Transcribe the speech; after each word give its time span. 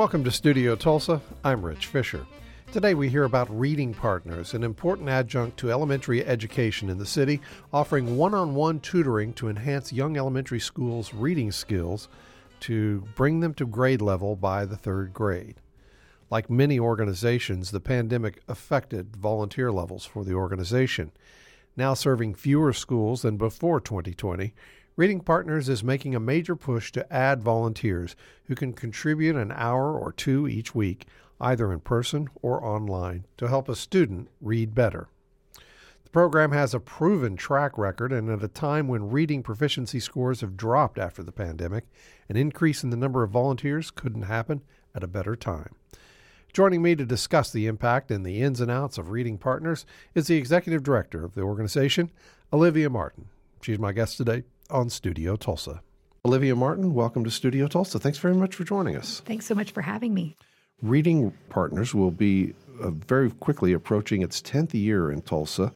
Welcome 0.00 0.24
to 0.24 0.30
Studio 0.30 0.76
Tulsa. 0.76 1.20
I'm 1.44 1.62
Rich 1.62 1.88
Fisher. 1.88 2.24
Today 2.72 2.94
we 2.94 3.10
hear 3.10 3.24
about 3.24 3.50
Reading 3.50 3.92
Partners, 3.92 4.54
an 4.54 4.64
important 4.64 5.10
adjunct 5.10 5.58
to 5.58 5.70
elementary 5.70 6.24
education 6.24 6.88
in 6.88 6.96
the 6.96 7.04
city, 7.04 7.38
offering 7.70 8.16
one 8.16 8.32
on 8.32 8.54
one 8.54 8.80
tutoring 8.80 9.34
to 9.34 9.50
enhance 9.50 9.92
young 9.92 10.16
elementary 10.16 10.58
schools' 10.58 11.12
reading 11.12 11.52
skills 11.52 12.08
to 12.60 13.06
bring 13.14 13.40
them 13.40 13.52
to 13.52 13.66
grade 13.66 14.00
level 14.00 14.36
by 14.36 14.64
the 14.64 14.74
third 14.74 15.12
grade. 15.12 15.56
Like 16.30 16.48
many 16.48 16.80
organizations, 16.80 17.70
the 17.70 17.78
pandemic 17.78 18.40
affected 18.48 19.14
volunteer 19.14 19.70
levels 19.70 20.06
for 20.06 20.24
the 20.24 20.32
organization. 20.32 21.12
Now 21.76 21.92
serving 21.92 22.36
fewer 22.36 22.72
schools 22.72 23.20
than 23.20 23.36
before 23.36 23.80
2020, 23.82 24.54
Reading 25.00 25.20
Partners 25.20 25.70
is 25.70 25.82
making 25.82 26.14
a 26.14 26.20
major 26.20 26.54
push 26.54 26.92
to 26.92 27.10
add 27.10 27.42
volunteers 27.42 28.14
who 28.44 28.54
can 28.54 28.74
contribute 28.74 29.34
an 29.34 29.50
hour 29.50 29.98
or 29.98 30.12
two 30.12 30.46
each 30.46 30.74
week, 30.74 31.06
either 31.40 31.72
in 31.72 31.80
person 31.80 32.28
or 32.42 32.62
online, 32.62 33.24
to 33.38 33.48
help 33.48 33.70
a 33.70 33.74
student 33.74 34.28
read 34.42 34.74
better. 34.74 35.08
The 36.04 36.10
program 36.10 36.52
has 36.52 36.74
a 36.74 36.80
proven 36.80 37.38
track 37.38 37.78
record, 37.78 38.12
and 38.12 38.28
at 38.28 38.44
a 38.44 38.48
time 38.48 38.88
when 38.88 39.08
reading 39.08 39.42
proficiency 39.42 40.00
scores 40.00 40.42
have 40.42 40.58
dropped 40.58 40.98
after 40.98 41.22
the 41.22 41.32
pandemic, 41.32 41.86
an 42.28 42.36
increase 42.36 42.84
in 42.84 42.90
the 42.90 42.96
number 42.98 43.22
of 43.22 43.30
volunteers 43.30 43.90
couldn't 43.90 44.24
happen 44.24 44.60
at 44.94 45.02
a 45.02 45.08
better 45.08 45.34
time. 45.34 45.74
Joining 46.52 46.82
me 46.82 46.94
to 46.96 47.06
discuss 47.06 47.50
the 47.50 47.66
impact 47.68 48.10
and 48.10 48.22
the 48.22 48.42
ins 48.42 48.60
and 48.60 48.70
outs 48.70 48.98
of 48.98 49.08
Reading 49.08 49.38
Partners 49.38 49.86
is 50.14 50.26
the 50.26 50.36
executive 50.36 50.82
director 50.82 51.24
of 51.24 51.34
the 51.34 51.40
organization, 51.40 52.10
Olivia 52.52 52.90
Martin. 52.90 53.28
She's 53.62 53.78
my 53.78 53.92
guest 53.92 54.18
today 54.18 54.44
on 54.70 54.90
Studio 54.90 55.36
Tulsa. 55.36 55.82
Olivia 56.24 56.54
Martin, 56.54 56.92
welcome 56.92 57.24
to 57.24 57.30
Studio 57.30 57.66
Tulsa. 57.66 57.98
Thanks 57.98 58.18
very 58.18 58.34
much 58.34 58.54
for 58.54 58.64
joining 58.64 58.96
us. 58.96 59.22
Thanks 59.24 59.46
so 59.46 59.54
much 59.54 59.72
for 59.72 59.80
having 59.80 60.12
me. 60.12 60.36
Reading 60.82 61.32
Partners 61.48 61.94
will 61.94 62.10
be 62.10 62.54
uh, 62.80 62.90
very 62.90 63.30
quickly 63.30 63.72
approaching 63.72 64.22
its 64.22 64.40
10th 64.42 64.74
year 64.74 65.10
in 65.10 65.22
Tulsa. 65.22 65.72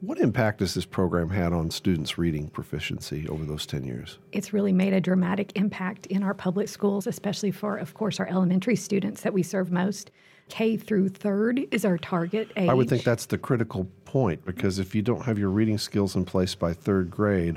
What 0.00 0.18
impact 0.18 0.60
has 0.60 0.74
this 0.74 0.84
program 0.84 1.30
had 1.30 1.52
on 1.52 1.70
students' 1.70 2.18
reading 2.18 2.48
proficiency 2.48 3.26
over 3.28 3.44
those 3.44 3.66
10 3.66 3.84
years? 3.84 4.18
It's 4.32 4.52
really 4.52 4.72
made 4.72 4.92
a 4.92 5.00
dramatic 5.00 5.52
impact 5.56 6.06
in 6.06 6.22
our 6.22 6.34
public 6.34 6.68
schools, 6.68 7.06
especially 7.06 7.50
for, 7.50 7.76
of 7.76 7.94
course, 7.94 8.20
our 8.20 8.26
elementary 8.26 8.76
students 8.76 9.22
that 9.22 9.32
we 9.32 9.42
serve 9.42 9.72
most. 9.72 10.10
K 10.48 10.76
through 10.76 11.08
third 11.08 11.66
is 11.70 11.84
our 11.84 11.96
target 11.96 12.50
age. 12.56 12.68
I 12.68 12.74
would 12.74 12.88
think 12.88 13.02
that's 13.02 13.26
the 13.26 13.38
critical 13.38 13.88
point 14.04 14.44
because 14.44 14.78
if 14.78 14.94
you 14.94 15.00
don't 15.00 15.22
have 15.22 15.38
your 15.38 15.48
reading 15.48 15.78
skills 15.78 16.16
in 16.16 16.24
place 16.24 16.54
by 16.54 16.74
third 16.74 17.10
grade, 17.10 17.56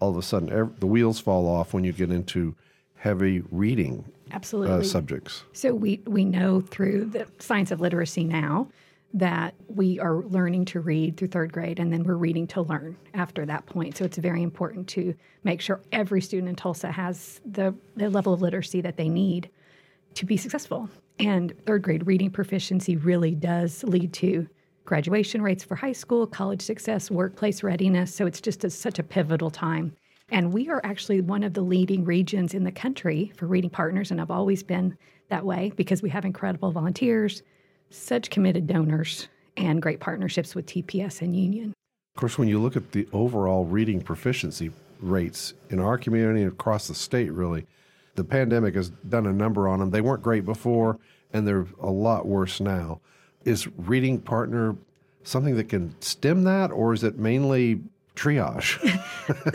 all 0.00 0.10
of 0.10 0.16
a 0.16 0.22
sudden 0.22 0.50
every, 0.50 0.74
the 0.78 0.86
wheels 0.86 1.20
fall 1.20 1.46
off 1.46 1.72
when 1.74 1.84
you 1.84 1.92
get 1.92 2.10
into 2.10 2.54
heavy 2.96 3.42
reading 3.50 4.04
Absolutely. 4.30 4.74
Uh, 4.74 4.82
subjects. 4.82 5.44
So 5.52 5.74
we, 5.74 6.02
we 6.06 6.24
know 6.24 6.60
through 6.60 7.06
the 7.06 7.26
science 7.38 7.70
of 7.70 7.80
literacy 7.80 8.24
now 8.24 8.68
that 9.14 9.54
we 9.68 9.98
are 9.98 10.16
learning 10.16 10.66
to 10.66 10.80
read 10.80 11.16
through 11.16 11.28
third 11.28 11.50
grade 11.52 11.78
and 11.78 11.92
then 11.92 12.04
we're 12.04 12.14
reading 12.14 12.46
to 12.46 12.60
learn 12.60 12.96
after 13.14 13.46
that 13.46 13.64
point. 13.64 13.96
So 13.96 14.04
it's 14.04 14.18
very 14.18 14.42
important 14.42 14.86
to 14.88 15.14
make 15.44 15.60
sure 15.60 15.80
every 15.92 16.20
student 16.20 16.50
in 16.50 16.56
Tulsa 16.56 16.92
has 16.92 17.40
the, 17.46 17.74
the 17.96 18.10
level 18.10 18.34
of 18.34 18.42
literacy 18.42 18.82
that 18.82 18.96
they 18.96 19.08
need 19.08 19.48
to 20.14 20.26
be 20.26 20.36
successful. 20.36 20.90
And 21.18 21.54
third 21.64 21.82
grade 21.82 22.06
reading 22.06 22.30
proficiency 22.30 22.96
really 22.96 23.34
does 23.34 23.82
lead 23.82 24.12
to 24.14 24.46
graduation 24.88 25.42
rates 25.42 25.62
for 25.62 25.76
high 25.76 25.92
school, 25.92 26.26
college 26.26 26.62
success, 26.62 27.10
workplace 27.10 27.62
readiness. 27.62 28.14
So 28.14 28.24
it's 28.24 28.40
just 28.40 28.64
a, 28.64 28.70
such 28.70 28.98
a 28.98 29.02
pivotal 29.02 29.50
time. 29.50 29.94
And 30.30 30.50
we 30.50 30.70
are 30.70 30.80
actually 30.82 31.20
one 31.20 31.42
of 31.42 31.52
the 31.52 31.60
leading 31.60 32.06
regions 32.06 32.54
in 32.54 32.64
the 32.64 32.72
country 32.72 33.30
for 33.36 33.46
reading 33.46 33.68
partners, 33.68 34.10
and 34.10 34.18
I've 34.18 34.30
always 34.30 34.62
been 34.62 34.96
that 35.28 35.44
way 35.44 35.72
because 35.76 36.00
we 36.00 36.08
have 36.08 36.24
incredible 36.24 36.72
volunteers, 36.72 37.42
such 37.90 38.30
committed 38.30 38.66
donors, 38.66 39.28
and 39.58 39.82
great 39.82 40.00
partnerships 40.00 40.54
with 40.54 40.64
TPS 40.64 41.20
and 41.20 41.36
Union. 41.36 41.74
Of 42.16 42.20
course, 42.20 42.38
when 42.38 42.48
you 42.48 42.58
look 42.58 42.74
at 42.74 42.92
the 42.92 43.06
overall 43.12 43.66
reading 43.66 44.00
proficiency 44.00 44.70
rates 45.00 45.52
in 45.68 45.80
our 45.80 45.98
community 45.98 46.42
and 46.42 46.52
across 46.52 46.88
the 46.88 46.94
state, 46.94 47.30
really, 47.30 47.66
the 48.14 48.24
pandemic 48.24 48.74
has 48.74 48.88
done 48.88 49.26
a 49.26 49.32
number 49.34 49.68
on 49.68 49.80
them. 49.80 49.90
They 49.90 50.00
weren't 50.00 50.22
great 50.22 50.46
before, 50.46 50.98
and 51.34 51.46
they're 51.46 51.66
a 51.82 51.90
lot 51.90 52.26
worse 52.26 52.58
now. 52.58 53.02
Is 53.48 53.66
Reading 53.78 54.20
Partner 54.20 54.76
something 55.22 55.56
that 55.56 55.70
can 55.70 55.94
stem 56.02 56.44
that, 56.44 56.70
or 56.70 56.92
is 56.92 57.02
it 57.02 57.18
mainly 57.18 57.80
triage? 58.14 58.76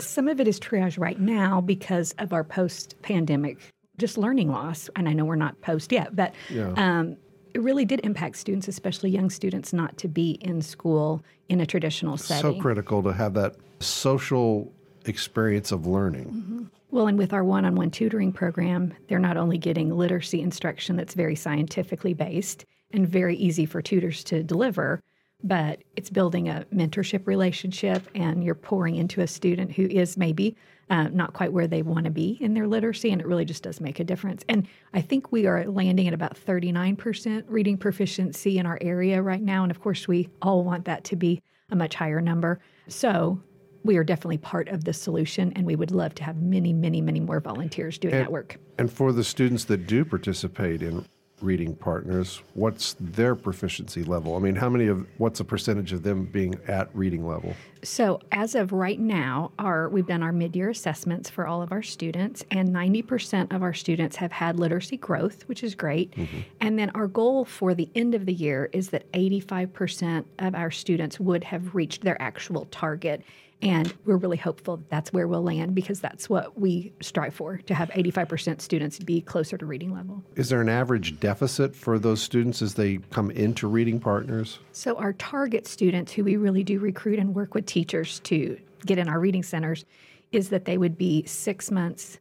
Some 0.02 0.26
of 0.26 0.40
it 0.40 0.48
is 0.48 0.58
triage 0.58 0.98
right 0.98 1.20
now 1.20 1.60
because 1.60 2.12
of 2.18 2.32
our 2.32 2.42
post 2.42 3.00
pandemic 3.02 3.58
just 3.96 4.18
learning 4.18 4.50
loss. 4.50 4.90
And 4.96 5.08
I 5.08 5.12
know 5.12 5.24
we're 5.24 5.36
not 5.36 5.60
post 5.60 5.92
yet, 5.92 6.16
but 6.16 6.34
yeah. 6.50 6.72
um, 6.76 7.16
it 7.54 7.62
really 7.62 7.84
did 7.84 8.00
impact 8.02 8.36
students, 8.36 8.66
especially 8.66 9.10
young 9.10 9.30
students, 9.30 9.72
not 9.72 9.96
to 9.98 10.08
be 10.08 10.32
in 10.40 10.60
school 10.60 11.22
in 11.48 11.60
a 11.60 11.66
traditional 11.66 12.16
setting. 12.16 12.54
So 12.56 12.60
critical 12.60 13.00
to 13.04 13.12
have 13.12 13.34
that 13.34 13.54
social 13.78 14.72
experience 15.04 15.70
of 15.70 15.86
learning. 15.86 16.26
Mm-hmm. 16.26 16.64
Well, 16.90 17.06
and 17.06 17.16
with 17.16 17.32
our 17.32 17.44
one 17.44 17.64
on 17.64 17.76
one 17.76 17.92
tutoring 17.92 18.32
program, 18.32 18.92
they're 19.08 19.20
not 19.20 19.36
only 19.36 19.58
getting 19.58 19.96
literacy 19.96 20.40
instruction 20.40 20.96
that's 20.96 21.14
very 21.14 21.36
scientifically 21.36 22.14
based 22.14 22.64
and 22.94 23.08
very 23.08 23.36
easy 23.36 23.66
for 23.66 23.82
tutors 23.82 24.24
to 24.24 24.42
deliver, 24.42 25.00
but 25.42 25.82
it's 25.96 26.10
building 26.10 26.48
a 26.48 26.64
mentorship 26.72 27.26
relationship 27.26 28.08
and 28.14 28.42
you're 28.42 28.54
pouring 28.54 28.96
into 28.96 29.20
a 29.20 29.26
student 29.26 29.72
who 29.72 29.86
is 29.86 30.16
maybe 30.16 30.56
uh, 30.90 31.08
not 31.08 31.32
quite 31.32 31.52
where 31.52 31.66
they 31.66 31.82
want 31.82 32.04
to 32.04 32.10
be 32.10 32.38
in 32.40 32.54
their 32.54 32.66
literacy, 32.66 33.10
and 33.10 33.20
it 33.20 33.26
really 33.26 33.44
just 33.44 33.62
does 33.62 33.80
make 33.80 34.00
a 34.00 34.04
difference. 34.04 34.44
And 34.48 34.68
I 34.92 35.00
think 35.00 35.32
we 35.32 35.46
are 35.46 35.64
landing 35.66 36.06
at 36.08 36.14
about 36.14 36.36
39% 36.36 37.44
reading 37.48 37.78
proficiency 37.78 38.58
in 38.58 38.66
our 38.66 38.78
area 38.80 39.22
right 39.22 39.42
now. 39.42 39.62
And 39.62 39.70
of 39.70 39.80
course, 39.80 40.06
we 40.06 40.28
all 40.42 40.62
want 40.62 40.84
that 40.84 41.04
to 41.04 41.16
be 41.16 41.40
a 41.70 41.76
much 41.76 41.94
higher 41.94 42.20
number. 42.20 42.60
So 42.88 43.42
we 43.82 43.96
are 43.96 44.04
definitely 44.04 44.38
part 44.38 44.68
of 44.68 44.84
the 44.84 44.92
solution, 44.92 45.52
and 45.56 45.66
we 45.66 45.74
would 45.74 45.90
love 45.90 46.14
to 46.16 46.24
have 46.24 46.36
many, 46.36 46.72
many, 46.72 47.00
many 47.00 47.20
more 47.20 47.40
volunteers 47.40 47.98
doing 47.98 48.14
and, 48.14 48.24
that 48.24 48.32
work. 48.32 48.58
And 48.78 48.92
for 48.92 49.12
the 49.12 49.24
students 49.24 49.64
that 49.64 49.86
do 49.86 50.04
participate 50.04 50.82
in 50.82 51.06
reading 51.44 51.76
partners, 51.76 52.42
what's 52.54 52.96
their 52.98 53.34
proficiency 53.34 54.02
level? 54.02 54.34
I 54.34 54.38
mean, 54.38 54.56
how 54.56 54.68
many 54.68 54.86
of 54.86 55.06
what's 55.18 55.40
a 55.40 55.44
percentage 55.44 55.92
of 55.92 56.02
them 56.02 56.24
being 56.24 56.58
at 56.66 56.88
reading 56.94 57.26
level? 57.26 57.54
So, 57.82 58.20
as 58.32 58.54
of 58.54 58.72
right 58.72 58.98
now, 58.98 59.52
our 59.58 59.88
we've 59.90 60.06
done 60.06 60.22
our 60.22 60.32
mid-year 60.32 60.70
assessments 60.70 61.28
for 61.28 61.46
all 61.46 61.60
of 61.60 61.70
our 61.70 61.82
students, 61.82 62.42
and 62.50 62.70
90% 62.70 63.54
of 63.54 63.62
our 63.62 63.74
students 63.74 64.16
have 64.16 64.32
had 64.32 64.58
literacy 64.58 64.96
growth, 64.96 65.42
which 65.48 65.62
is 65.62 65.74
great. 65.74 66.10
Mm-hmm. 66.12 66.40
And 66.60 66.78
then 66.78 66.90
our 66.90 67.06
goal 67.06 67.44
for 67.44 67.74
the 67.74 67.88
end 67.94 68.14
of 68.14 68.24
the 68.24 68.32
year 68.32 68.70
is 68.72 68.88
that 68.90 69.10
85% 69.12 70.24
of 70.38 70.54
our 70.54 70.70
students 70.70 71.20
would 71.20 71.44
have 71.44 71.74
reached 71.74 72.02
their 72.02 72.20
actual 72.20 72.66
target. 72.70 73.22
And 73.64 73.94
we're 74.04 74.18
really 74.18 74.36
hopeful 74.36 74.76
that 74.76 74.90
that's 74.90 75.12
where 75.12 75.26
we'll 75.26 75.42
land 75.42 75.74
because 75.74 75.98
that's 75.98 76.28
what 76.28 76.60
we 76.60 76.92
strive 77.00 77.34
for 77.34 77.56
to 77.56 77.74
have 77.74 77.88
85% 77.90 78.60
students 78.60 78.98
be 78.98 79.22
closer 79.22 79.56
to 79.56 79.64
reading 79.64 79.94
level. 79.94 80.22
Is 80.36 80.50
there 80.50 80.60
an 80.60 80.68
average 80.68 81.18
deficit 81.18 81.74
for 81.74 81.98
those 81.98 82.20
students 82.20 82.60
as 82.60 82.74
they 82.74 82.98
come 83.10 83.30
into 83.30 83.66
reading 83.66 84.00
partners? 84.00 84.58
So, 84.72 84.96
our 84.96 85.14
target 85.14 85.66
students 85.66 86.12
who 86.12 86.24
we 86.24 86.36
really 86.36 86.62
do 86.62 86.78
recruit 86.78 87.18
and 87.18 87.34
work 87.34 87.54
with 87.54 87.64
teachers 87.64 88.20
to 88.20 88.58
get 88.84 88.98
in 88.98 89.08
our 89.08 89.18
reading 89.18 89.42
centers 89.42 89.86
is 90.30 90.50
that 90.50 90.66
they 90.66 90.76
would 90.76 90.98
be 90.98 91.24
six 91.24 91.70
months 91.70 92.18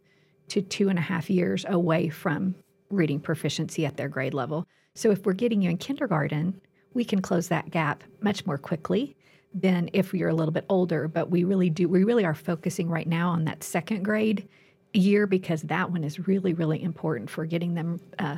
to 0.47 0.61
two 0.61 0.87
and 0.87 0.97
a 0.97 1.01
half 1.01 1.29
years 1.29 1.65
away 1.67 2.07
from 2.07 2.55
reading 2.89 3.19
proficiency 3.19 3.85
at 3.85 3.97
their 3.97 4.07
grade 4.07 4.33
level. 4.33 4.65
So, 4.95 5.11
if 5.11 5.25
we're 5.25 5.33
getting 5.33 5.61
you 5.61 5.69
in 5.69 5.77
kindergarten, 5.77 6.61
we 6.93 7.03
can 7.03 7.21
close 7.21 7.49
that 7.49 7.69
gap 7.69 8.05
much 8.21 8.45
more 8.45 8.57
quickly 8.57 9.17
than 9.53 9.89
if 9.93 10.13
you're 10.13 10.29
a 10.29 10.33
little 10.33 10.51
bit 10.51 10.65
older. 10.69 11.07
But 11.07 11.29
we 11.29 11.43
really 11.43 11.69
do, 11.69 11.87
we 11.87 12.03
really 12.03 12.25
are 12.25 12.33
focusing 12.33 12.89
right 12.89 13.07
now 13.07 13.29
on 13.29 13.45
that 13.45 13.63
second 13.63 14.03
grade 14.03 14.47
year 14.93 15.27
because 15.27 15.63
that 15.63 15.91
one 15.91 16.03
is 16.03 16.27
really, 16.27 16.53
really 16.53 16.81
important 16.81 17.29
for 17.29 17.45
getting 17.45 17.73
them 17.73 17.99
uh, 18.19 18.37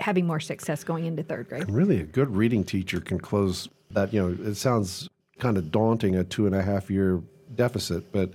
having 0.00 0.26
more 0.26 0.40
success 0.40 0.84
going 0.84 1.06
into 1.06 1.22
third 1.22 1.48
grade. 1.48 1.68
Really, 1.68 2.00
a 2.00 2.04
good 2.04 2.34
reading 2.34 2.64
teacher 2.64 3.00
can 3.00 3.18
close 3.18 3.68
that. 3.90 4.12
You 4.12 4.22
know, 4.22 4.48
it 4.48 4.54
sounds 4.54 5.08
kind 5.38 5.56
of 5.56 5.70
daunting 5.70 6.16
a 6.16 6.24
two 6.24 6.46
and 6.46 6.54
a 6.54 6.62
half 6.62 6.90
year 6.90 7.22
deficit, 7.54 8.12
but 8.12 8.30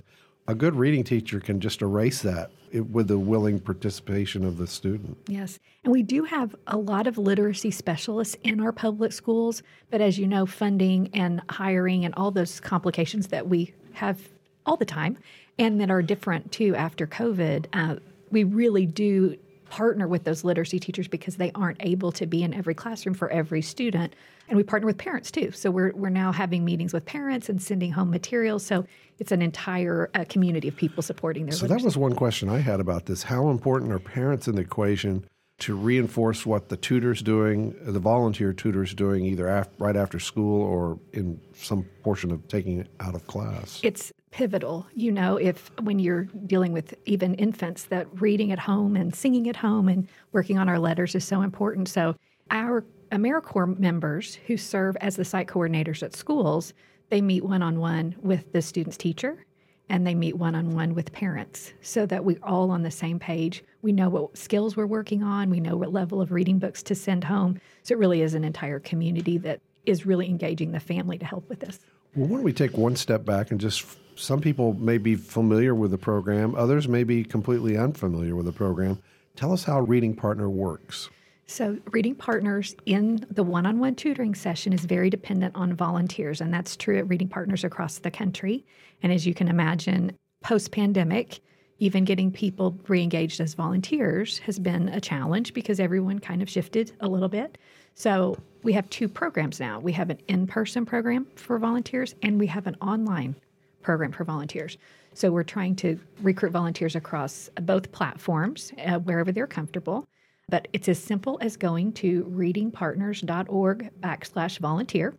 a 0.48 0.54
good 0.54 0.74
reading 0.74 1.04
teacher 1.04 1.40
can 1.40 1.60
just 1.60 1.82
erase 1.82 2.22
that 2.22 2.50
with 2.72 3.08
the 3.08 3.18
willing 3.18 3.60
participation 3.60 4.44
of 4.44 4.56
the 4.56 4.66
student. 4.66 5.18
Yes. 5.28 5.58
And 5.84 5.92
we 5.92 6.02
do 6.02 6.24
have 6.24 6.56
a 6.66 6.76
lot 6.76 7.06
of 7.06 7.18
literacy 7.18 7.70
specialists 7.70 8.36
in 8.42 8.60
our 8.60 8.72
public 8.72 9.12
schools, 9.12 9.62
but 9.90 10.00
as 10.00 10.18
you 10.18 10.26
know, 10.26 10.46
funding 10.46 11.10
and 11.12 11.42
hiring 11.50 12.04
and 12.04 12.14
all 12.14 12.30
those 12.30 12.60
complications 12.60 13.28
that 13.28 13.48
we 13.48 13.74
have 13.92 14.18
all 14.64 14.76
the 14.76 14.86
time 14.86 15.18
and 15.58 15.80
that 15.80 15.90
are 15.90 16.02
different 16.02 16.50
too 16.50 16.74
after 16.74 17.06
COVID, 17.06 17.66
uh, 17.72 17.96
we 18.30 18.44
really 18.44 18.86
do 18.86 19.36
partner 19.72 20.06
with 20.06 20.24
those 20.24 20.44
literacy 20.44 20.78
teachers 20.78 21.08
because 21.08 21.36
they 21.36 21.50
aren't 21.54 21.78
able 21.80 22.12
to 22.12 22.26
be 22.26 22.42
in 22.42 22.52
every 22.52 22.74
classroom 22.74 23.14
for 23.14 23.30
every 23.30 23.62
student. 23.62 24.14
And 24.48 24.58
we 24.58 24.62
partner 24.62 24.84
with 24.84 24.98
parents 24.98 25.30
too. 25.30 25.50
So 25.52 25.70
we're, 25.70 25.92
we're 25.94 26.10
now 26.10 26.30
having 26.30 26.62
meetings 26.62 26.92
with 26.92 27.06
parents 27.06 27.48
and 27.48 27.60
sending 27.60 27.90
home 27.90 28.10
materials. 28.10 28.66
So 28.66 28.84
it's 29.18 29.32
an 29.32 29.40
entire 29.40 30.10
uh, 30.12 30.26
community 30.28 30.68
of 30.68 30.76
people 30.76 31.02
supporting 31.02 31.46
their 31.46 31.52
So 31.54 31.62
literacy. 31.62 31.78
that 31.80 31.84
was 31.86 31.96
one 31.96 32.14
question 32.14 32.50
I 32.50 32.58
had 32.58 32.80
about 32.80 33.06
this. 33.06 33.22
How 33.22 33.48
important 33.48 33.92
are 33.92 33.98
parents 33.98 34.46
in 34.46 34.56
the 34.56 34.60
equation 34.60 35.24
to 35.62 35.76
reinforce 35.76 36.44
what 36.44 36.68
the 36.68 36.76
tutor's 36.76 37.22
doing, 37.22 37.74
the 37.82 38.00
volunteer 38.00 38.52
tutor's 38.52 38.94
doing, 38.94 39.24
either 39.24 39.48
af- 39.48 39.68
right 39.78 39.96
after 39.96 40.18
school 40.18 40.60
or 40.60 40.98
in 41.12 41.40
some 41.54 41.84
portion 42.02 42.32
of 42.32 42.46
taking 42.48 42.78
it 42.80 42.88
out 42.98 43.14
of 43.14 43.24
class? 43.28 43.80
It's 43.84 44.12
pivotal. 44.32 44.86
You 44.94 45.12
know, 45.12 45.36
if 45.36 45.70
when 45.80 46.00
you're 46.00 46.24
dealing 46.46 46.72
with 46.72 46.94
even 47.06 47.34
infants, 47.36 47.84
that 47.84 48.08
reading 48.20 48.50
at 48.50 48.58
home 48.58 48.96
and 48.96 49.14
singing 49.14 49.48
at 49.48 49.56
home 49.56 49.88
and 49.88 50.08
working 50.32 50.58
on 50.58 50.68
our 50.68 50.80
letters 50.80 51.14
is 51.14 51.24
so 51.24 51.42
important. 51.42 51.88
So, 51.88 52.16
our 52.50 52.84
AmeriCorps 53.12 53.78
members 53.78 54.34
who 54.46 54.56
serve 54.56 54.96
as 54.96 55.16
the 55.16 55.24
site 55.24 55.46
coordinators 55.46 56.02
at 56.02 56.16
schools, 56.16 56.74
they 57.08 57.20
meet 57.20 57.44
one 57.44 57.62
on 57.62 57.78
one 57.78 58.16
with 58.20 58.52
the 58.52 58.62
student's 58.62 58.96
teacher 58.96 59.46
and 59.92 60.06
they 60.06 60.14
meet 60.14 60.38
one 60.38 60.54
on 60.54 60.74
one 60.74 60.94
with 60.94 61.12
parents 61.12 61.74
so 61.82 62.06
that 62.06 62.24
we're 62.24 62.38
all 62.42 62.70
on 62.70 62.82
the 62.82 62.90
same 62.90 63.18
page. 63.18 63.62
We 63.82 63.92
know 63.92 64.08
what 64.08 64.38
skills 64.38 64.74
we're 64.74 64.86
working 64.86 65.22
on, 65.22 65.50
we 65.50 65.60
know 65.60 65.76
what 65.76 65.92
level 65.92 66.22
of 66.22 66.32
reading 66.32 66.58
books 66.58 66.82
to 66.84 66.94
send 66.94 67.24
home. 67.24 67.60
So 67.82 67.92
it 67.92 67.98
really 67.98 68.22
is 68.22 68.32
an 68.32 68.42
entire 68.42 68.80
community 68.80 69.36
that 69.38 69.60
is 69.84 70.06
really 70.06 70.28
engaging 70.28 70.72
the 70.72 70.80
family 70.80 71.18
to 71.18 71.26
help 71.26 71.46
with 71.50 71.60
this. 71.60 71.78
Well, 72.16 72.26
why 72.26 72.36
don't 72.36 72.44
we 72.44 72.54
take 72.54 72.78
one 72.78 72.96
step 72.96 73.26
back 73.26 73.50
and 73.50 73.60
just 73.60 73.84
some 74.16 74.40
people 74.40 74.72
may 74.74 74.96
be 74.96 75.14
familiar 75.14 75.74
with 75.74 75.90
the 75.90 75.98
program, 75.98 76.54
others 76.54 76.88
may 76.88 77.04
be 77.04 77.22
completely 77.22 77.76
unfamiliar 77.76 78.34
with 78.34 78.46
the 78.46 78.52
program. 78.52 78.98
Tell 79.36 79.52
us 79.52 79.62
how 79.62 79.80
Reading 79.80 80.16
Partner 80.16 80.48
works. 80.48 81.10
So, 81.52 81.76
Reading 81.90 82.14
Partners 82.14 82.74
in 82.86 83.26
the 83.30 83.42
one 83.42 83.66
on 83.66 83.78
one 83.78 83.94
tutoring 83.94 84.34
session 84.34 84.72
is 84.72 84.86
very 84.86 85.10
dependent 85.10 85.54
on 85.54 85.74
volunteers, 85.74 86.40
and 86.40 86.52
that's 86.52 86.78
true 86.78 86.96
at 86.96 87.06
Reading 87.10 87.28
Partners 87.28 87.62
across 87.62 87.98
the 87.98 88.10
country. 88.10 88.64
And 89.02 89.12
as 89.12 89.26
you 89.26 89.34
can 89.34 89.48
imagine, 89.48 90.16
post 90.42 90.72
pandemic, 90.72 91.40
even 91.78 92.06
getting 92.06 92.32
people 92.32 92.78
re 92.88 93.02
engaged 93.02 93.38
as 93.38 93.52
volunteers 93.52 94.38
has 94.38 94.58
been 94.58 94.88
a 94.88 94.98
challenge 94.98 95.52
because 95.52 95.78
everyone 95.78 96.20
kind 96.20 96.40
of 96.40 96.48
shifted 96.48 96.92
a 97.00 97.06
little 97.06 97.28
bit. 97.28 97.58
So, 97.96 98.38
we 98.62 98.72
have 98.72 98.88
two 98.88 99.06
programs 99.06 99.60
now 99.60 99.78
we 99.78 99.92
have 99.92 100.08
an 100.08 100.20
in 100.28 100.46
person 100.46 100.86
program 100.86 101.26
for 101.36 101.58
volunteers, 101.58 102.14
and 102.22 102.40
we 102.40 102.46
have 102.46 102.66
an 102.66 102.76
online 102.80 103.36
program 103.82 104.12
for 104.12 104.24
volunteers. 104.24 104.78
So, 105.12 105.30
we're 105.30 105.42
trying 105.42 105.76
to 105.76 106.00
recruit 106.22 106.52
volunteers 106.52 106.96
across 106.96 107.50
both 107.60 107.92
platforms 107.92 108.72
uh, 108.82 109.00
wherever 109.00 109.32
they're 109.32 109.46
comfortable. 109.46 110.08
But 110.52 110.68
it's 110.74 110.86
as 110.90 110.98
simple 110.98 111.38
as 111.40 111.56
going 111.56 111.94
to 111.94 112.24
readingpartners.org 112.24 113.90
backslash 114.02 114.58
volunteer 114.58 115.14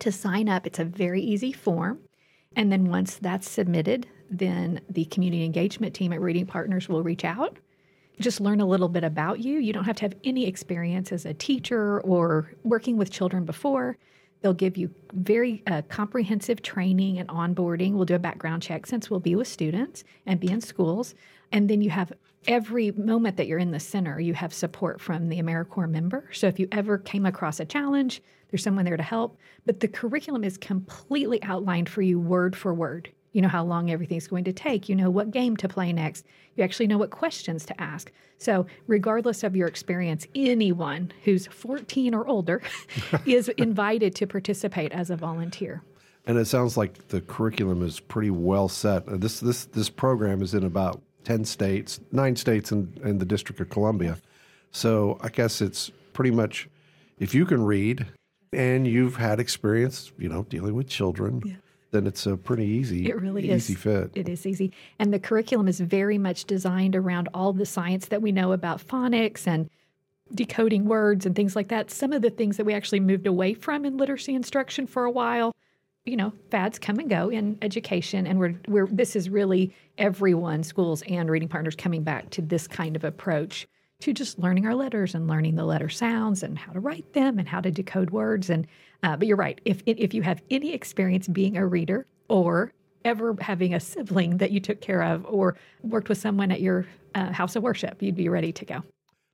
to 0.00 0.10
sign 0.10 0.48
up. 0.48 0.66
It's 0.66 0.80
a 0.80 0.84
very 0.84 1.22
easy 1.22 1.52
form. 1.52 2.00
And 2.56 2.72
then 2.72 2.86
once 2.86 3.14
that's 3.14 3.48
submitted, 3.48 4.08
then 4.28 4.80
the 4.90 5.04
community 5.04 5.44
engagement 5.44 5.94
team 5.94 6.12
at 6.12 6.20
Reading 6.20 6.46
Partners 6.46 6.88
will 6.88 7.04
reach 7.04 7.24
out, 7.24 7.56
just 8.18 8.40
learn 8.40 8.60
a 8.60 8.66
little 8.66 8.88
bit 8.88 9.04
about 9.04 9.38
you. 9.38 9.60
You 9.60 9.72
don't 9.72 9.84
have 9.84 9.94
to 9.98 10.06
have 10.06 10.16
any 10.24 10.44
experience 10.44 11.12
as 11.12 11.24
a 11.24 11.34
teacher 11.34 12.00
or 12.00 12.50
working 12.64 12.96
with 12.96 13.12
children 13.12 13.44
before. 13.44 13.96
They'll 14.40 14.54
give 14.54 14.76
you 14.76 14.92
very 15.12 15.62
uh, 15.68 15.82
comprehensive 15.88 16.62
training 16.62 17.20
and 17.20 17.28
onboarding. 17.28 17.92
We'll 17.92 18.06
do 18.06 18.16
a 18.16 18.18
background 18.18 18.62
check 18.62 18.86
since 18.86 19.08
we'll 19.08 19.20
be 19.20 19.36
with 19.36 19.46
students 19.46 20.02
and 20.26 20.40
be 20.40 20.50
in 20.50 20.60
schools. 20.60 21.14
And 21.54 21.70
then 21.70 21.80
you 21.80 21.90
have 21.90 22.12
every 22.48 22.90
moment 22.90 23.36
that 23.36 23.46
you're 23.46 23.60
in 23.60 23.70
the 23.70 23.78
center, 23.78 24.18
you 24.18 24.34
have 24.34 24.52
support 24.52 25.00
from 25.00 25.28
the 25.28 25.40
AmeriCorps 25.40 25.88
member. 25.88 26.28
So 26.32 26.48
if 26.48 26.58
you 26.58 26.66
ever 26.72 26.98
came 26.98 27.24
across 27.24 27.60
a 27.60 27.64
challenge, 27.64 28.20
there's 28.50 28.62
someone 28.62 28.84
there 28.84 28.96
to 28.96 29.04
help. 29.04 29.38
But 29.64 29.78
the 29.78 29.86
curriculum 29.86 30.42
is 30.42 30.58
completely 30.58 31.40
outlined 31.44 31.88
for 31.88 32.02
you 32.02 32.18
word 32.18 32.56
for 32.56 32.74
word. 32.74 33.08
You 33.32 33.40
know 33.40 33.48
how 33.48 33.64
long 33.64 33.88
everything's 33.90 34.26
going 34.26 34.44
to 34.44 34.52
take. 34.52 34.88
You 34.88 34.96
know 34.96 35.10
what 35.10 35.30
game 35.30 35.56
to 35.58 35.68
play 35.68 35.92
next. 35.92 36.26
You 36.56 36.64
actually 36.64 36.88
know 36.88 36.98
what 36.98 37.10
questions 37.10 37.64
to 37.66 37.80
ask. 37.80 38.10
So, 38.38 38.66
regardless 38.88 39.44
of 39.44 39.54
your 39.54 39.68
experience, 39.68 40.26
anyone 40.34 41.12
who's 41.22 41.46
14 41.46 42.14
or 42.14 42.26
older 42.26 42.62
is 43.26 43.48
invited 43.50 44.16
to 44.16 44.26
participate 44.26 44.90
as 44.90 45.10
a 45.10 45.16
volunteer. 45.16 45.82
And 46.26 46.36
it 46.36 46.46
sounds 46.46 46.76
like 46.76 47.08
the 47.08 47.20
curriculum 47.20 47.82
is 47.82 48.00
pretty 48.00 48.30
well 48.30 48.68
set. 48.68 49.04
This 49.20 49.40
this 49.40 49.66
this 49.66 49.90
program 49.90 50.42
is 50.42 50.54
in 50.54 50.64
about 50.64 51.00
10 51.24 51.44
states, 51.44 52.00
nine 52.12 52.36
states 52.36 52.72
in, 52.72 52.92
in 53.02 53.18
the 53.18 53.24
District 53.24 53.60
of 53.60 53.68
Columbia. 53.68 54.18
So 54.70 55.18
I 55.20 55.28
guess 55.28 55.60
it's 55.60 55.90
pretty 56.12 56.30
much 56.30 56.68
if 57.18 57.34
you 57.34 57.46
can 57.46 57.64
read 57.64 58.06
and 58.52 58.86
you've 58.86 59.16
had 59.16 59.40
experience, 59.40 60.12
you 60.18 60.28
know, 60.28 60.44
dealing 60.44 60.74
with 60.74 60.88
children, 60.88 61.42
yeah. 61.44 61.54
then 61.90 62.06
it's 62.06 62.26
a 62.26 62.36
pretty 62.36 62.66
easy, 62.66 63.08
it 63.08 63.20
really 63.20 63.50
easy 63.50 63.72
is. 63.72 63.78
fit. 63.78 64.10
It 64.14 64.28
is 64.28 64.46
easy. 64.46 64.72
And 64.98 65.12
the 65.12 65.18
curriculum 65.18 65.68
is 65.68 65.80
very 65.80 66.18
much 66.18 66.44
designed 66.44 66.94
around 66.94 67.28
all 67.34 67.52
the 67.52 67.66
science 67.66 68.06
that 68.06 68.22
we 68.22 68.32
know 68.32 68.52
about 68.52 68.86
phonics 68.86 69.46
and 69.46 69.68
decoding 70.34 70.86
words 70.86 71.26
and 71.26 71.36
things 71.36 71.54
like 71.54 71.68
that. 71.68 71.90
Some 71.90 72.12
of 72.12 72.22
the 72.22 72.30
things 72.30 72.56
that 72.56 72.64
we 72.64 72.74
actually 72.74 73.00
moved 73.00 73.26
away 73.26 73.54
from 73.54 73.84
in 73.84 73.96
literacy 73.96 74.34
instruction 74.34 74.86
for 74.86 75.04
a 75.04 75.10
while 75.10 75.53
you 76.04 76.16
know, 76.16 76.32
fads 76.50 76.78
come 76.78 76.98
and 76.98 77.08
go 77.08 77.30
in 77.30 77.58
education, 77.62 78.26
and 78.26 78.38
we're 78.38 78.54
we're 78.68 78.86
this 78.86 79.16
is 79.16 79.30
really 79.30 79.74
everyone, 79.96 80.62
schools 80.62 81.02
and 81.08 81.30
reading 81.30 81.48
partners, 81.48 81.74
coming 81.74 82.02
back 82.02 82.30
to 82.30 82.42
this 82.42 82.66
kind 82.66 82.94
of 82.94 83.04
approach 83.04 83.66
to 84.00 84.12
just 84.12 84.38
learning 84.38 84.66
our 84.66 84.74
letters 84.74 85.14
and 85.14 85.28
learning 85.28 85.54
the 85.54 85.64
letter 85.64 85.88
sounds 85.88 86.42
and 86.42 86.58
how 86.58 86.72
to 86.72 86.80
write 86.80 87.10
them 87.14 87.38
and 87.38 87.48
how 87.48 87.60
to 87.60 87.70
decode 87.70 88.10
words. 88.10 88.50
And 88.50 88.66
uh, 89.02 89.16
but 89.16 89.26
you're 89.26 89.36
right. 89.36 89.60
If 89.64 89.82
if 89.86 90.12
you 90.12 90.22
have 90.22 90.42
any 90.50 90.74
experience 90.74 91.26
being 91.26 91.56
a 91.56 91.66
reader 91.66 92.06
or 92.28 92.72
ever 93.04 93.34
having 93.40 93.74
a 93.74 93.80
sibling 93.80 94.38
that 94.38 94.50
you 94.50 94.60
took 94.60 94.80
care 94.80 95.02
of 95.02 95.24
or 95.26 95.56
worked 95.82 96.08
with 96.08 96.18
someone 96.18 96.50
at 96.50 96.60
your 96.60 96.86
uh, 97.14 97.32
house 97.32 97.56
of 97.56 97.62
worship, 97.62 98.02
you'd 98.02 98.14
be 98.14 98.28
ready 98.28 98.52
to 98.52 98.64
go. 98.64 98.82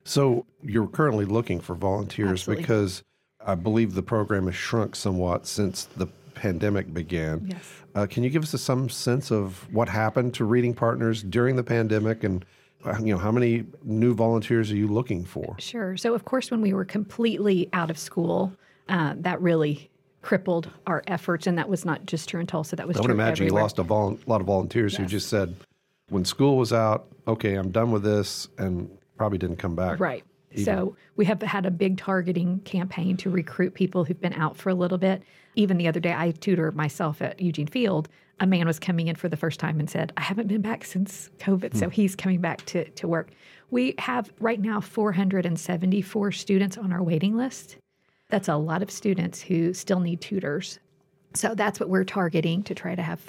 So 0.04 0.46
you're 0.62 0.88
currently 0.88 1.24
looking 1.24 1.60
for 1.60 1.74
volunteers 1.74 2.42
Absolutely. 2.42 2.62
because 2.62 3.02
I 3.44 3.54
believe 3.54 3.94
the 3.94 4.02
program 4.02 4.46
has 4.46 4.54
shrunk 4.54 4.94
somewhat 4.96 5.46
since 5.46 5.84
the 5.84 6.08
pandemic 6.40 6.92
began. 6.94 7.46
Yes. 7.46 7.62
Uh, 7.94 8.06
can 8.06 8.22
you 8.22 8.30
give 8.30 8.42
us 8.42 8.54
a, 8.54 8.58
some 8.58 8.88
sense 8.88 9.30
of 9.30 9.68
what 9.72 9.90
happened 9.90 10.32
to 10.34 10.44
Reading 10.46 10.72
Partners 10.72 11.22
during 11.22 11.54
the 11.54 11.62
pandemic 11.62 12.24
and 12.24 12.44
uh, 12.86 12.96
you 12.98 13.12
know 13.12 13.18
how 13.18 13.30
many 13.30 13.66
new 13.84 14.14
volunteers 14.14 14.72
are 14.72 14.76
you 14.76 14.88
looking 14.88 15.22
for? 15.22 15.54
Sure. 15.58 15.98
So 15.98 16.14
of 16.14 16.24
course, 16.24 16.50
when 16.50 16.62
we 16.62 16.72
were 16.72 16.86
completely 16.86 17.68
out 17.74 17.90
of 17.90 17.98
school, 17.98 18.52
uh, 18.88 19.14
that 19.18 19.38
really 19.42 19.90
crippled 20.22 20.70
our 20.86 21.02
efforts, 21.06 21.46
and 21.46 21.58
that 21.58 21.68
was 21.68 21.84
not 21.84 22.06
just 22.06 22.30
true 22.30 22.40
in 22.40 22.46
Tulsa. 22.46 22.76
That 22.76 22.88
was 22.88 22.96
I 22.96 23.02
would 23.02 23.10
imagine 23.10 23.44
everywhere. 23.44 23.60
you 23.60 23.64
lost 23.64 23.78
a 23.78 23.82
vol- 23.82 24.18
lot 24.26 24.40
of 24.40 24.46
volunteers 24.46 24.94
yes. 24.94 25.00
who 25.00 25.06
just 25.06 25.28
said, 25.28 25.54
when 26.08 26.24
school 26.24 26.56
was 26.56 26.72
out, 26.72 27.06
okay, 27.28 27.54
I'm 27.54 27.70
done 27.70 27.90
with 27.90 28.02
this, 28.02 28.48
and 28.56 28.90
probably 29.18 29.38
didn't 29.38 29.56
come 29.56 29.76
back. 29.76 30.00
Right. 30.00 30.24
Even. 30.52 30.64
So 30.64 30.96
we 31.16 31.26
have 31.26 31.40
had 31.42 31.66
a 31.66 31.70
big 31.70 31.98
targeting 31.98 32.60
campaign 32.60 33.16
to 33.18 33.30
recruit 33.30 33.74
people 33.74 34.04
who've 34.04 34.20
been 34.20 34.32
out 34.32 34.56
for 34.56 34.70
a 34.70 34.74
little 34.74 34.98
bit. 34.98 35.22
Even 35.54 35.78
the 35.78 35.88
other 35.88 36.00
day, 36.00 36.14
I 36.16 36.30
tutor 36.32 36.70
myself 36.72 37.20
at 37.22 37.40
Eugene 37.40 37.66
Field. 37.66 38.08
A 38.40 38.46
man 38.46 38.66
was 38.66 38.78
coming 38.78 39.08
in 39.08 39.16
for 39.16 39.28
the 39.28 39.36
first 39.36 39.60
time 39.60 39.80
and 39.80 39.90
said, 39.90 40.12
I 40.16 40.22
haven't 40.22 40.48
been 40.48 40.62
back 40.62 40.84
since 40.84 41.30
COVID. 41.38 41.76
So 41.76 41.86
hmm. 41.86 41.90
he's 41.90 42.16
coming 42.16 42.40
back 42.40 42.64
to, 42.66 42.88
to 42.90 43.08
work. 43.08 43.30
We 43.70 43.94
have 43.98 44.32
right 44.40 44.60
now 44.60 44.80
474 44.80 46.32
students 46.32 46.78
on 46.78 46.92
our 46.92 47.02
waiting 47.02 47.36
list. 47.36 47.76
That's 48.28 48.48
a 48.48 48.56
lot 48.56 48.82
of 48.82 48.90
students 48.90 49.42
who 49.42 49.74
still 49.74 50.00
need 50.00 50.20
tutors. 50.20 50.78
So 51.34 51.54
that's 51.54 51.78
what 51.78 51.88
we're 51.88 52.04
targeting 52.04 52.62
to 52.64 52.74
try 52.74 52.94
to 52.94 53.02
have 53.02 53.20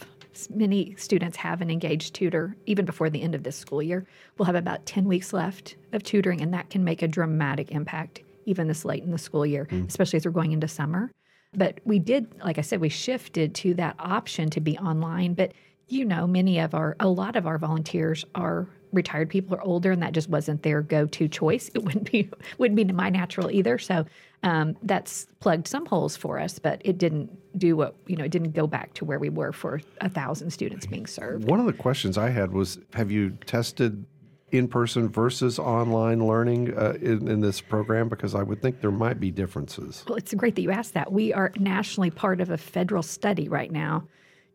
many 0.49 0.95
students 0.97 1.37
have 1.37 1.61
an 1.61 1.69
engaged 1.69 2.13
tutor 2.13 2.55
even 2.65 2.85
before 2.85 3.09
the 3.09 3.21
end 3.21 3.35
of 3.35 3.43
this 3.43 3.57
school 3.57 3.81
year. 3.81 4.05
We'll 4.37 4.45
have 4.45 4.55
about 4.55 4.85
10 4.85 5.05
weeks 5.05 5.33
left 5.33 5.75
of 5.91 6.03
tutoring, 6.03 6.41
and 6.41 6.53
that 6.53 6.69
can 6.69 6.83
make 6.83 7.01
a 7.01 7.07
dramatic 7.07 7.71
impact 7.71 8.21
even 8.45 8.67
this 8.67 8.85
late 8.85 9.03
in 9.03 9.11
the 9.11 9.17
school 9.17 9.45
year, 9.45 9.67
mm. 9.69 9.87
especially 9.87 10.17
as 10.17 10.25
we're 10.25 10.31
going 10.31 10.51
into 10.51 10.67
summer. 10.67 11.11
But 11.53 11.79
we 11.83 11.99
did, 11.99 12.33
like 12.43 12.57
I 12.57 12.61
said, 12.61 12.79
we 12.79 12.89
shifted 12.89 13.53
to 13.55 13.73
that 13.75 13.95
option 13.99 14.49
to 14.51 14.61
be 14.61 14.77
online. 14.77 15.33
But 15.33 15.53
you 15.87 16.05
know, 16.05 16.25
many 16.25 16.59
of 16.59 16.73
our, 16.73 16.95
a 17.01 17.07
lot 17.07 17.35
of 17.35 17.45
our 17.45 17.57
volunteers 17.57 18.23
are 18.33 18.67
retired 18.93 19.29
people 19.29 19.55
or 19.55 19.61
older, 19.61 19.91
and 19.91 20.01
that 20.01 20.13
just 20.13 20.29
wasn't 20.29 20.63
their 20.63 20.81
go-to 20.81 21.27
choice. 21.27 21.69
It 21.73 21.83
wouldn't 21.83 22.09
be 22.09 22.29
wouldn't 22.57 22.77
be 22.77 22.85
my 22.85 23.09
natural 23.09 23.51
either. 23.51 23.77
So 23.77 24.05
um, 24.43 24.77
that's 24.83 25.27
plugged 25.39 25.67
some 25.67 25.85
holes 25.85 26.15
for 26.15 26.39
us, 26.39 26.59
but 26.59 26.81
it 26.85 26.97
didn't 26.97 27.29
do 27.57 27.75
what 27.75 27.95
you 28.07 28.15
know. 28.15 28.23
It 28.23 28.31
didn't 28.31 28.51
go 28.51 28.67
back 28.67 28.93
to 28.95 29.05
where 29.05 29.19
we 29.19 29.29
were 29.29 29.51
for 29.51 29.81
a 29.99 30.09
thousand 30.09 30.51
students 30.51 30.85
being 30.85 31.07
served. 31.07 31.45
One 31.45 31.59
of 31.59 31.65
the 31.65 31.73
questions 31.73 32.17
I 32.17 32.29
had 32.29 32.53
was, 32.53 32.79
have 32.93 33.11
you 33.11 33.31
tested 33.45 34.05
in 34.51 34.67
person 34.67 35.09
versus 35.09 35.59
online 35.59 36.25
learning 36.25 36.77
uh, 36.77 36.93
in, 37.01 37.27
in, 37.27 37.41
this 37.41 37.61
program? 37.61 38.09
Because 38.09 38.35
I 38.35 38.43
would 38.43 38.61
think 38.61 38.81
there 38.81 38.91
might 38.91 39.19
be 39.19 39.31
differences. 39.31 40.03
Well, 40.07 40.17
it's 40.17 40.33
great 40.33 40.55
that 40.55 40.61
you 40.61 40.71
asked 40.71 40.93
that. 40.93 41.11
We 41.11 41.33
are 41.33 41.51
nationally 41.57 42.09
part 42.09 42.41
of 42.41 42.49
a 42.49 42.57
federal 42.57 43.03
study 43.03 43.47
right 43.47 43.71
now 43.71 44.07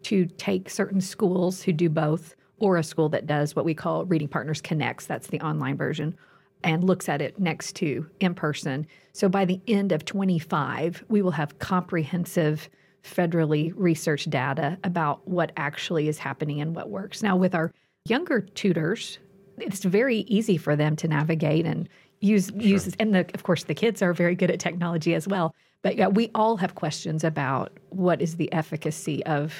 to 0.03 0.27
take 0.27 0.71
certain 0.71 1.01
schools 1.01 1.63
who 1.63 1.73
do 1.73 1.89
both, 1.89 2.37
or 2.59 2.77
a 2.77 2.83
school 2.83 3.09
that 3.11 3.27
does 3.27 3.57
what 3.57 3.65
we 3.65 3.75
call 3.75 4.05
Reading 4.05 4.29
Partners 4.29 4.61
Connects, 4.61 5.07
that's 5.07 5.27
the 5.29 5.41
online 5.41 5.77
version, 5.77 6.17
and 6.65 6.85
looks 6.85 7.09
at 7.09 7.21
it 7.21 7.39
next 7.39 7.75
to 7.77 8.07
in 8.21 8.35
person. 8.35 8.87
So 9.13 9.29
by 9.29 9.45
the 9.45 9.61
end 9.67 9.93
of 9.93 10.05
25, 10.05 11.05
we 11.09 11.23
will 11.23 11.33
have 11.33 11.59
comprehensive 11.59 12.69
federally 13.03 13.73
researched 13.77 14.31
data 14.31 14.79
about 14.85 15.27
what 15.29 15.53
actually 15.57 16.09
is 16.09 16.19
happening 16.19 16.61
and 16.61 16.75
what 16.75 16.91
works. 16.91 17.23
Now, 17.23 17.37
with 17.37 17.55
our 17.55 17.73
younger 18.09 18.41
tutors, 18.41 19.19
it's 19.59 19.85
very 19.85 20.19
easy 20.21 20.57
for 20.57 20.77
them 20.77 20.97
to 20.97 21.09
navigate 21.09 21.67
and 21.67 21.89
use 22.21 22.49
sure. 22.49 22.61
use 22.61 22.95
and 22.99 23.15
the, 23.15 23.27
of 23.35 23.43
course 23.43 23.65
the 23.65 23.75
kids 23.75 24.03
are 24.03 24.13
very 24.13 24.35
good 24.35 24.51
at 24.51 24.61
technology 24.61 25.15
as 25.15 25.27
well. 25.29 25.55
But 25.83 25.97
yeah, 25.97 26.09
we 26.09 26.31
all 26.35 26.57
have 26.57 26.75
questions 26.75 27.23
about 27.23 27.79
what 27.91 28.21
is 28.21 28.37
the 28.37 28.53
efficacy 28.53 29.25
of 29.27 29.55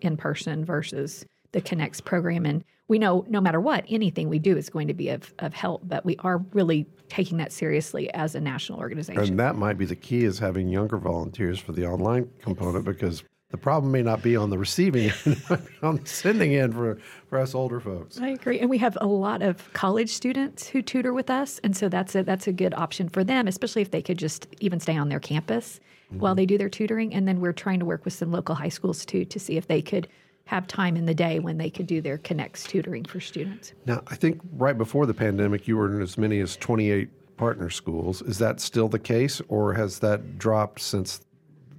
in 0.00 0.16
person 0.16 0.64
versus 0.64 1.24
the 1.52 1.60
Connects 1.60 2.00
program. 2.00 2.46
And 2.46 2.64
we 2.88 2.98
know 2.98 3.24
no 3.28 3.40
matter 3.40 3.60
what, 3.60 3.84
anything 3.88 4.28
we 4.28 4.38
do 4.38 4.56
is 4.56 4.68
going 4.68 4.88
to 4.88 4.94
be 4.94 5.08
of, 5.08 5.32
of 5.38 5.54
help, 5.54 5.82
but 5.84 6.04
we 6.04 6.16
are 6.20 6.38
really 6.52 6.86
taking 7.08 7.38
that 7.38 7.52
seriously 7.52 8.12
as 8.14 8.34
a 8.34 8.40
national 8.40 8.78
organization. 8.78 9.22
And 9.22 9.38
that 9.38 9.56
might 9.56 9.78
be 9.78 9.84
the 9.84 9.96
key 9.96 10.24
is 10.24 10.38
having 10.38 10.68
younger 10.68 10.98
volunteers 10.98 11.58
for 11.58 11.72
the 11.72 11.86
online 11.86 12.30
component 12.40 12.84
because 12.84 13.22
the 13.52 13.58
problem 13.58 13.92
may 13.92 14.02
not 14.02 14.22
be 14.22 14.34
on 14.34 14.48
the 14.48 14.56
receiving 14.58 15.12
end, 15.26 15.42
on 15.82 15.96
the 15.96 16.06
sending 16.06 16.56
end 16.56 16.74
for, 16.74 16.98
for 17.28 17.38
us 17.38 17.54
older 17.54 17.80
folks. 17.80 18.18
I 18.18 18.28
agree. 18.28 18.58
And 18.58 18.68
we 18.68 18.78
have 18.78 18.96
a 19.00 19.06
lot 19.06 19.42
of 19.42 19.72
college 19.74 20.08
students 20.08 20.66
who 20.66 20.80
tutor 20.80 21.12
with 21.12 21.28
us. 21.28 21.60
And 21.62 21.76
so 21.76 21.90
that's 21.90 22.14
a, 22.14 22.22
that's 22.22 22.46
a 22.46 22.52
good 22.52 22.72
option 22.74 23.10
for 23.10 23.22
them, 23.22 23.46
especially 23.46 23.82
if 23.82 23.90
they 23.90 24.00
could 24.00 24.18
just 24.18 24.48
even 24.60 24.80
stay 24.80 24.96
on 24.96 25.10
their 25.10 25.20
campus 25.20 25.80
mm-hmm. 26.10 26.20
while 26.20 26.34
they 26.34 26.46
do 26.46 26.56
their 26.56 26.70
tutoring. 26.70 27.12
And 27.12 27.28
then 27.28 27.40
we're 27.40 27.52
trying 27.52 27.78
to 27.80 27.84
work 27.84 28.06
with 28.06 28.14
some 28.14 28.32
local 28.32 28.54
high 28.54 28.70
schools 28.70 29.04
too 29.04 29.26
to 29.26 29.38
see 29.38 29.58
if 29.58 29.66
they 29.66 29.82
could 29.82 30.08
have 30.46 30.66
time 30.66 30.96
in 30.96 31.04
the 31.04 31.14
day 31.14 31.38
when 31.38 31.58
they 31.58 31.68
could 31.68 31.86
do 31.86 32.00
their 32.00 32.18
connects 32.18 32.64
tutoring 32.64 33.04
for 33.04 33.20
students. 33.20 33.74
Now, 33.84 34.02
I 34.08 34.16
think 34.16 34.40
right 34.54 34.76
before 34.76 35.04
the 35.04 35.14
pandemic, 35.14 35.68
you 35.68 35.76
were 35.76 35.94
in 35.94 36.00
as 36.00 36.16
many 36.16 36.40
as 36.40 36.56
28 36.56 37.36
partner 37.36 37.68
schools. 37.68 38.22
Is 38.22 38.38
that 38.38 38.60
still 38.60 38.88
the 38.88 38.98
case, 38.98 39.42
or 39.48 39.74
has 39.74 39.98
that 39.98 40.38
dropped 40.38 40.80
since 40.80 41.20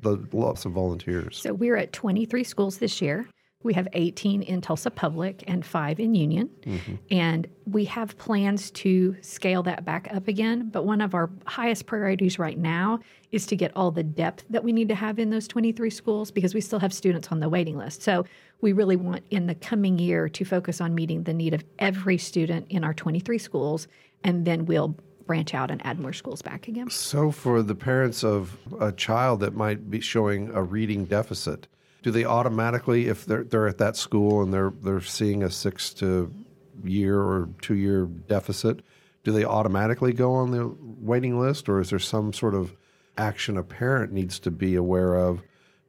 the 0.04 0.24
loss 0.32 0.66
of 0.66 0.74
volunteers? 0.74 1.38
So 1.38 1.54
we're 1.54 1.78
at 1.78 1.94
23 1.94 2.44
schools 2.44 2.78
this 2.78 3.02
year. 3.02 3.28
We 3.64 3.74
have 3.74 3.88
18 3.94 4.42
in 4.42 4.62
Tulsa 4.62 4.92
Public 4.92 5.44
and 5.48 5.66
five 5.66 6.00
in 6.00 6.16
Union. 6.16 6.50
Mm-hmm. 6.64 6.96
And 7.10 7.48
we 7.66 7.86
have 7.86 8.18
plans 8.18 8.70
to 8.72 9.16
scale 9.22 9.64
that 9.64 9.86
back 9.86 10.10
up 10.14 10.28
again. 10.28 10.70
But 10.70 10.86
one 10.86 11.00
of 11.00 11.16
our 11.16 11.30
highest 11.46 11.86
priorities 11.86 12.38
right 12.38 12.58
now 12.58 13.00
is 13.32 13.46
to 13.48 13.56
get 13.56 13.72
all 13.76 13.90
the 13.90 14.04
depth 14.04 14.44
that 14.50 14.64
we 14.64 14.74
need 14.74 14.90
to 14.90 14.96
have 14.96 15.18
in 15.18 15.30
those 15.30 15.48
23 15.48 15.90
schools 15.90 16.30
because 16.30 16.54
we 16.54 16.62
still 16.62 16.80
have 16.80 16.94
students 16.94 17.30
on 17.30 17.40
the 17.40 17.50
waiting 17.50 17.78
list. 17.78 18.04
So 18.04 18.26
we 18.62 18.74
really 18.74 18.98
want 18.98 19.24
in 19.30 19.48
the 19.48 19.56
coming 19.56 19.98
year 19.98 20.28
to 20.30 20.46
focus 20.46 20.82
on 20.82 20.94
meeting 20.94 21.24
the 21.24 21.34
need 21.34 21.54
of 21.54 21.64
every 21.80 22.18
student 22.18 22.68
in 22.70 22.84
our 22.84 22.94
23 22.94 23.38
schools. 23.38 23.88
And 24.26 24.46
then 24.46 24.66
we'll 24.66 24.96
branch 25.26 25.54
out 25.54 25.72
and 25.72 25.86
add 25.86 26.00
more 26.00 26.14
schools 26.14 26.42
back 26.42 26.68
again. 26.68 26.90
So, 26.90 27.32
for 27.32 27.62
the 27.62 27.76
parents 27.76 28.24
of 28.24 28.58
a 28.80 28.92
child 28.92 29.40
that 29.42 29.56
might 29.56 29.90
be 29.90 30.00
showing 30.00 30.50
a 30.54 30.62
reading 30.62 31.06
deficit, 31.06 31.68
do 32.02 32.12
they 32.12 32.26
automatically, 32.26 33.08
if 33.08 33.26
they're 33.26 33.44
they're 33.44 33.68
at 33.68 33.78
that 33.78 33.96
school 33.96 34.42
and 34.42 34.54
they're 34.54 34.74
they're 34.82 35.02
seeing 35.02 35.44
a 35.44 35.50
six 35.50 35.94
to 35.96 36.34
year 36.84 37.20
or 37.20 37.50
two 37.62 37.76
year 37.76 38.06
deficit, 38.06 38.82
do 39.24 39.32
they 39.32 39.46
automatically 39.46 40.14
go 40.14 40.34
on 40.34 40.52
the 40.52 40.76
waiting 40.82 41.40
list, 41.40 41.70
or 41.70 41.80
is 41.80 41.90
there 41.90 42.00
some 42.00 42.34
sort 42.34 42.54
of 42.54 42.76
action 43.18 43.58
a 43.58 43.64
parent 43.64 44.12
needs 44.12 44.40
to 44.40 44.52
be 44.52 44.76
aware 44.76 45.16
of 45.16 45.42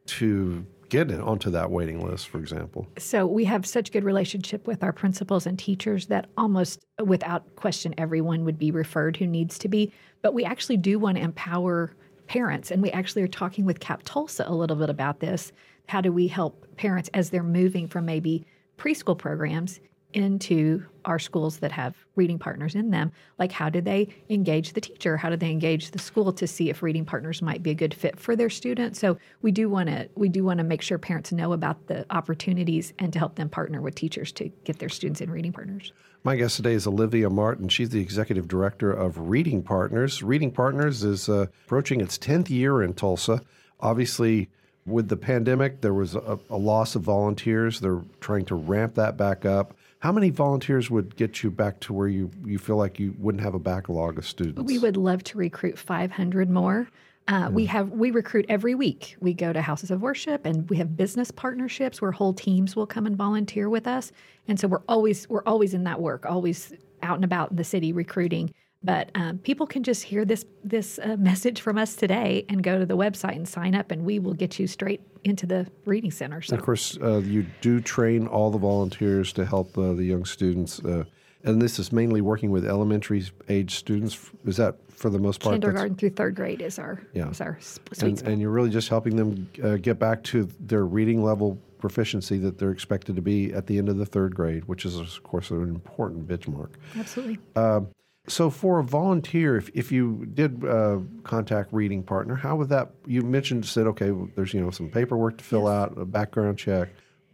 to 0.07 0.67
get 0.89 1.11
onto 1.11 1.51
that 1.51 1.71
waiting 1.71 2.07
list, 2.07 2.29
for 2.29 2.39
example? 2.39 2.87
So 2.99 3.27
we 3.27 3.45
have 3.45 3.67
such 3.67 3.93
good 3.93 4.05
relationship 4.05 4.67
with 4.67 4.83
our 4.83 4.93
principals 4.93 5.47
and 5.47 5.59
teachers 5.59 6.07
that 6.07 6.27
almost 6.37 6.85
without 7.05 7.57
question 7.57 7.95
everyone 7.99 8.45
would 8.45 8.59
be 8.59 8.71
referred 8.71 9.17
who 9.17 9.27
needs 9.27 9.59
to 9.59 9.69
be. 9.69 9.93
But 10.23 10.35
we 10.35 10.45
actually 10.45 10.77
do 10.77 10.99
want 10.99 11.17
to 11.17 11.23
empower 11.23 11.95
parents, 12.27 12.71
and 12.71 12.83
we 12.83 12.91
actually 12.91 13.23
are 13.23 13.29
talking 13.29 13.65
with 13.65 13.81
Cap 13.81 14.03
Tulsa 14.05 14.45
a 14.47 14.55
little 14.55 14.77
bit 14.77 14.91
about 14.91 15.21
this 15.21 15.53
how 15.89 16.01
do 16.01 16.13
we 16.13 16.29
help 16.29 16.67
parents 16.77 17.11
as 17.15 17.31
they're 17.31 17.43
moving 17.43 17.87
from 17.87 18.07
maybe 18.07 18.47
preschool 18.79 19.17
programs 19.17 19.81
into 20.15 20.85
our 21.05 21.19
schools 21.19 21.59
that 21.59 21.73
have 21.73 21.95
reading 22.17 22.39
partners 22.39 22.75
in 22.75 22.91
them 22.91 23.13
like 23.39 23.53
how 23.53 23.69
do 23.69 23.81
they 23.81 24.09
engage 24.31 24.73
the 24.73 24.81
teacher 24.81 25.17
how 25.17 25.29
do 25.29 25.37
they 25.37 25.51
engage 25.51 25.91
the 25.91 25.99
school 25.99 26.33
to 26.33 26.47
see 26.47 26.71
if 26.71 26.83
reading 26.83 27.05
partners 27.05 27.43
might 27.43 27.63
be 27.63 27.71
a 27.71 27.75
good 27.75 27.93
fit 27.93 28.19
for 28.19 28.37
their 28.37 28.49
students 28.49 28.99
so 28.99 29.19
we 29.43 29.51
do 29.51 29.69
want 29.69 29.89
to 29.89 30.09
we 30.15 30.29
do 30.29 30.45
want 30.45 30.59
to 30.59 30.65
make 30.65 30.81
sure 30.81 30.97
parents 30.97 31.33
know 31.33 31.53
about 31.53 31.87
the 31.89 32.07
opportunities 32.11 32.93
and 32.99 33.13
to 33.13 33.19
help 33.19 33.35
them 33.35 33.49
partner 33.49 33.81
with 33.81 33.95
teachers 33.95 34.33
to 34.33 34.49
get 34.65 34.79
their 34.79 34.89
students 34.89 35.21
in 35.21 35.31
reading 35.31 35.53
partners 35.53 35.93
my 36.27 36.37
guest 36.37 36.57
today 36.57 36.73
is 36.73 36.87
Olivia 36.87 37.29
Martin. 37.29 37.69
She's 37.69 37.91
the 37.91 38.01
executive 38.01 38.49
director 38.49 38.91
of 38.91 39.29
Reading 39.29 39.63
Partners. 39.63 40.23
Reading 40.23 40.51
Partners 40.51 41.05
is 41.05 41.29
uh, 41.29 41.49
approaching 41.67 42.01
its 42.01 42.17
10th 42.17 42.49
year 42.49 42.83
in 42.83 42.95
Tulsa. 42.95 43.43
Obviously, 43.79 44.49
with 44.87 45.09
the 45.09 45.19
pandemic, 45.19 45.83
there 45.83 45.93
was 45.93 46.15
a, 46.15 46.39
a, 46.49 46.57
loss 46.57 46.95
of 46.95 47.03
volunteers. 47.03 47.81
They're 47.81 48.03
trying 48.21 48.47
to 48.47 48.55
ramp 48.55 48.95
that 48.95 49.19
back 49.19 49.45
up. 49.45 49.77
How 50.05 50.13
many 50.13 50.29
volunteers 50.29 50.91
would 50.91 51.17
get 51.17 51.43
you 51.43 51.51
back 51.51 51.81
to 51.81 51.95
where 51.95 52.09
you, 52.09 52.31
you 52.45 52.59
feel 52.59 52.77
like 52.77 53.01
you 53.01 53.15
wouldn't 53.19 53.43
have 53.43 53.55
a 53.55 53.59
backlog 53.59 54.19
of 54.19 54.29
students? 54.29 54.61
We 54.63 54.79
would 54.79 54.99
love 54.99 55.25
to 55.25 55.39
recruit 55.39 55.79
500 55.79 56.51
more. 56.51 56.91
Uh, 57.27 57.33
yeah. 57.33 57.49
We 57.49 57.65
have 57.65 57.89
we 57.91 58.11
recruit 58.11 58.45
every 58.51 58.75
week. 58.75 59.17
We 59.21 59.33
go 59.33 59.51
to 59.51 59.63
houses 59.63 59.91
of 59.91 60.03
worship, 60.03 60.45
and 60.45 60.69
we 60.69 60.77
have 60.77 60.95
business 60.95 61.31
partnerships 61.31 62.03
where 62.03 62.13
whole 62.13 62.35
teams 62.35 62.77
will 62.77 62.87
come 62.87 63.07
and 63.07 63.17
volunteer 63.17 63.71
with 63.71 63.87
us. 63.87 64.13
And 64.47 64.61
so 64.61 64.69
we're 64.69 64.83
always 64.91 65.27
we're 65.31 65.43
always 65.45 65.73
in 65.73 65.85
that 65.85 66.03
work, 66.03 66.27
always 66.27 66.75
out 67.03 67.15
and 67.15 67.25
about 67.25 67.53
in 67.53 67.57
the 67.57 67.65
city 67.65 67.91
recruiting. 67.91 68.53
But 68.85 69.11
um, 69.15 69.39
people 69.39 69.67
can 69.67 69.83
just 69.83 70.03
hear 70.03 70.27
this 70.27 70.45
this 70.63 70.99
uh, 71.03 71.17
message 71.19 71.63
from 71.63 71.79
us 71.79 71.97
today 71.97 72.45
and 72.51 72.63
go 72.63 72.79
to 72.79 72.85
the 72.85 72.97
website 72.97 73.37
and 73.37 73.49
sign 73.49 73.75
up, 73.75 73.91
and 73.91 74.05
we 74.05 74.19
will 74.19 74.35
get 74.35 74.59
you 74.59 74.67
straight 74.67 75.01
into 75.25 75.47
the 75.47 75.67
reading 75.87 76.11
center. 76.11 76.43
So. 76.43 76.55
Of 76.55 76.63
course, 76.63 76.99
uh, 77.03 77.19
you 77.19 77.47
do 77.63 77.81
train 77.81 78.27
all 78.27 78.51
the 78.51 78.59
volunteers 78.59 79.33
to 79.35 79.47
help 79.47 79.77
uh, 79.79 79.95
the 79.95 80.05
young 80.05 80.27
students, 80.27 80.81
uh, 80.85 81.05
and 81.45 81.63
this 81.63 81.79
is 81.79 81.93
mainly 81.93 82.21
working 82.21 82.51
with 82.51 82.67
elementary 82.67 83.25
age 83.49 83.77
students. 83.77 84.31
Is 84.45 84.59
that 84.59 84.77
for 84.91 85.09
the 85.09 85.19
most 85.19 85.41
part? 85.41 85.55
Kindergarten 85.55 85.97
through 85.97 86.11
third 86.11 86.35
grade 86.35 86.61
is 86.61 86.79
our 86.79 87.01
yeah. 87.15 87.31
is 87.31 87.41
our 87.41 87.57
sweet 87.61 88.03
and, 88.03 88.19
spot. 88.19 88.31
And 88.31 88.41
you're 88.41 88.51
really 88.51 88.71
just 88.71 88.91
helping 88.91 89.17
them 89.17 89.49
uh, 89.63 89.77
get 89.77 89.99
back 89.99 90.23
to 90.25 90.47
their 90.61 90.85
reading 90.85 91.25
level 91.25 91.59
proficiency 91.79 92.39
that 92.39 92.59
they're 92.59 92.71
expected 92.71 93.15
to 93.15 93.23
be 93.23 93.53
at 93.53 93.67
the 93.67 93.79
end 93.79 93.89
of 93.89 93.97
the 93.97 94.07
third 94.07 94.35
grade, 94.35 94.65
which 94.67 94.85
is 94.85 94.99
of 94.99 95.23
course 95.23 95.51
an 95.51 95.63
important 95.63 96.27
benchmark. 96.29 96.71
Absolutely. 96.99 97.39
Uh, 97.57 97.81
so, 98.27 98.49
for 98.49 98.79
a 98.79 98.83
volunteer, 98.83 99.57
if, 99.57 99.69
if 99.75 99.93
you 99.93 100.27
did 100.33 100.65
uh, 100.65 100.99
contact 101.25 101.71
Reading 101.73 102.03
Partner, 102.03 102.35
how 102.35 102.57
would 102.57 102.71
that? 102.71 102.91
You 103.07 103.21
mentioned 103.21 103.67
said, 103.67 103.87
okay, 103.89 104.13
there's 104.35 104.55
you 104.55 104.63
know 104.63 104.71
some 104.71 104.89
paperwork 104.89 105.39
to 105.39 105.45
fill 105.45 105.65
yes. 105.65 105.73
out, 105.73 105.99
a 105.99 106.07
background 106.07 106.59
check. 106.59 106.89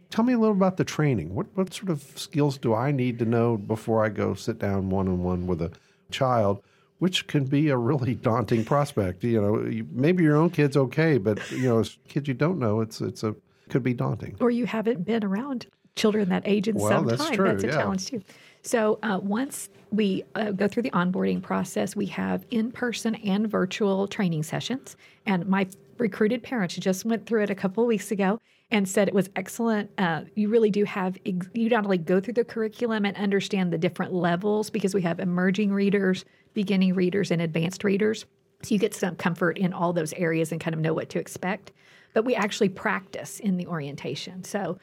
Tell 0.09 0.25
me 0.25 0.33
a 0.33 0.37
little 0.37 0.55
about 0.55 0.75
the 0.75 0.83
training. 0.83 1.33
What 1.33 1.47
what 1.55 1.73
sort 1.73 1.89
of 1.89 2.01
skills 2.15 2.57
do 2.57 2.73
I 2.73 2.91
need 2.91 3.19
to 3.19 3.25
know 3.25 3.55
before 3.55 4.03
I 4.03 4.09
go 4.09 4.33
sit 4.33 4.59
down 4.59 4.89
one 4.89 5.07
on 5.07 5.23
one 5.23 5.47
with 5.47 5.61
a 5.61 5.71
child? 6.11 6.61
Which 6.99 7.25
can 7.25 7.45
be 7.45 7.69
a 7.69 7.77
really 7.77 8.13
daunting 8.29 8.65
prospect. 8.65 9.23
You 9.23 9.41
know, 9.41 9.65
you, 9.65 9.87
maybe 9.91 10.23
your 10.23 10.35
own 10.35 10.49
kid's 10.49 10.75
okay, 10.75 11.17
but 11.17 11.39
you 11.51 11.69
know, 11.69 11.79
as 11.79 11.97
kids 12.09 12.27
you 12.27 12.33
don't 12.33 12.59
know, 12.59 12.81
it's 12.81 12.99
it's 12.99 13.23
a 13.23 13.33
could 13.69 13.83
be 13.83 13.93
daunting. 13.93 14.35
Or 14.41 14.51
you 14.51 14.65
haven't 14.65 15.05
been 15.05 15.23
around 15.23 15.67
children 15.95 16.29
that 16.29 16.43
age 16.45 16.67
in 16.67 16.75
well, 16.75 16.89
some 16.89 17.05
that's 17.05 17.25
time. 17.25 17.35
True, 17.35 17.47
that's 17.47 17.63
a 17.63 17.67
yeah. 17.67 17.73
challenge 17.73 18.05
too. 18.07 18.21
So 18.63 18.99
uh, 19.01 19.19
once 19.21 19.69
we 19.91 20.23
uh, 20.35 20.51
go 20.51 20.67
through 20.67 20.83
the 20.83 20.91
onboarding 20.91 21.41
process, 21.41 21.95
we 21.95 22.05
have 22.07 22.45
in 22.51 22.71
person 22.71 23.15
and 23.15 23.49
virtual 23.49 24.07
training 24.07 24.43
sessions. 24.43 24.95
And 25.25 25.47
my 25.47 25.67
recruited 25.97 26.43
parents 26.43 26.75
just 26.75 27.05
went 27.05 27.25
through 27.25 27.43
it 27.43 27.49
a 27.49 27.55
couple 27.55 27.83
of 27.83 27.87
weeks 27.87 28.11
ago 28.11 28.39
and 28.69 28.87
said 28.87 29.07
it 29.07 29.13
was 29.13 29.29
excellent. 29.35 29.91
Uh, 29.97 30.21
you 30.35 30.47
really 30.47 30.69
do 30.69 30.85
have, 30.85 31.17
you 31.25 31.69
not 31.69 31.83
only 31.83 31.97
go 31.97 32.19
through 32.19 32.35
the 32.35 32.45
curriculum 32.45 33.05
and 33.05 33.17
understand 33.17 33.73
the 33.73 33.77
different 33.77 34.13
levels 34.13 34.69
because 34.69 34.93
we 34.93 35.01
have 35.01 35.19
emerging 35.19 35.73
readers, 35.73 36.23
beginning 36.53 36.93
readers, 36.93 37.31
and 37.31 37.41
advanced 37.41 37.83
readers. 37.83 38.25
So 38.63 38.73
you 38.73 38.79
get 38.79 38.93
some 38.93 39.15
comfort 39.15 39.57
in 39.57 39.73
all 39.73 39.91
those 39.91 40.13
areas 40.13 40.51
and 40.51 40.61
kind 40.61 40.73
of 40.73 40.79
know 40.79 40.93
what 40.93 41.09
to 41.09 41.19
expect. 41.19 41.71
But 42.13 42.25
we 42.25 42.35
actually 42.35 42.69
practice 42.69 43.39
in 43.39 43.57
the 43.57 43.67
orientation. 43.67 44.43
So 44.43 44.77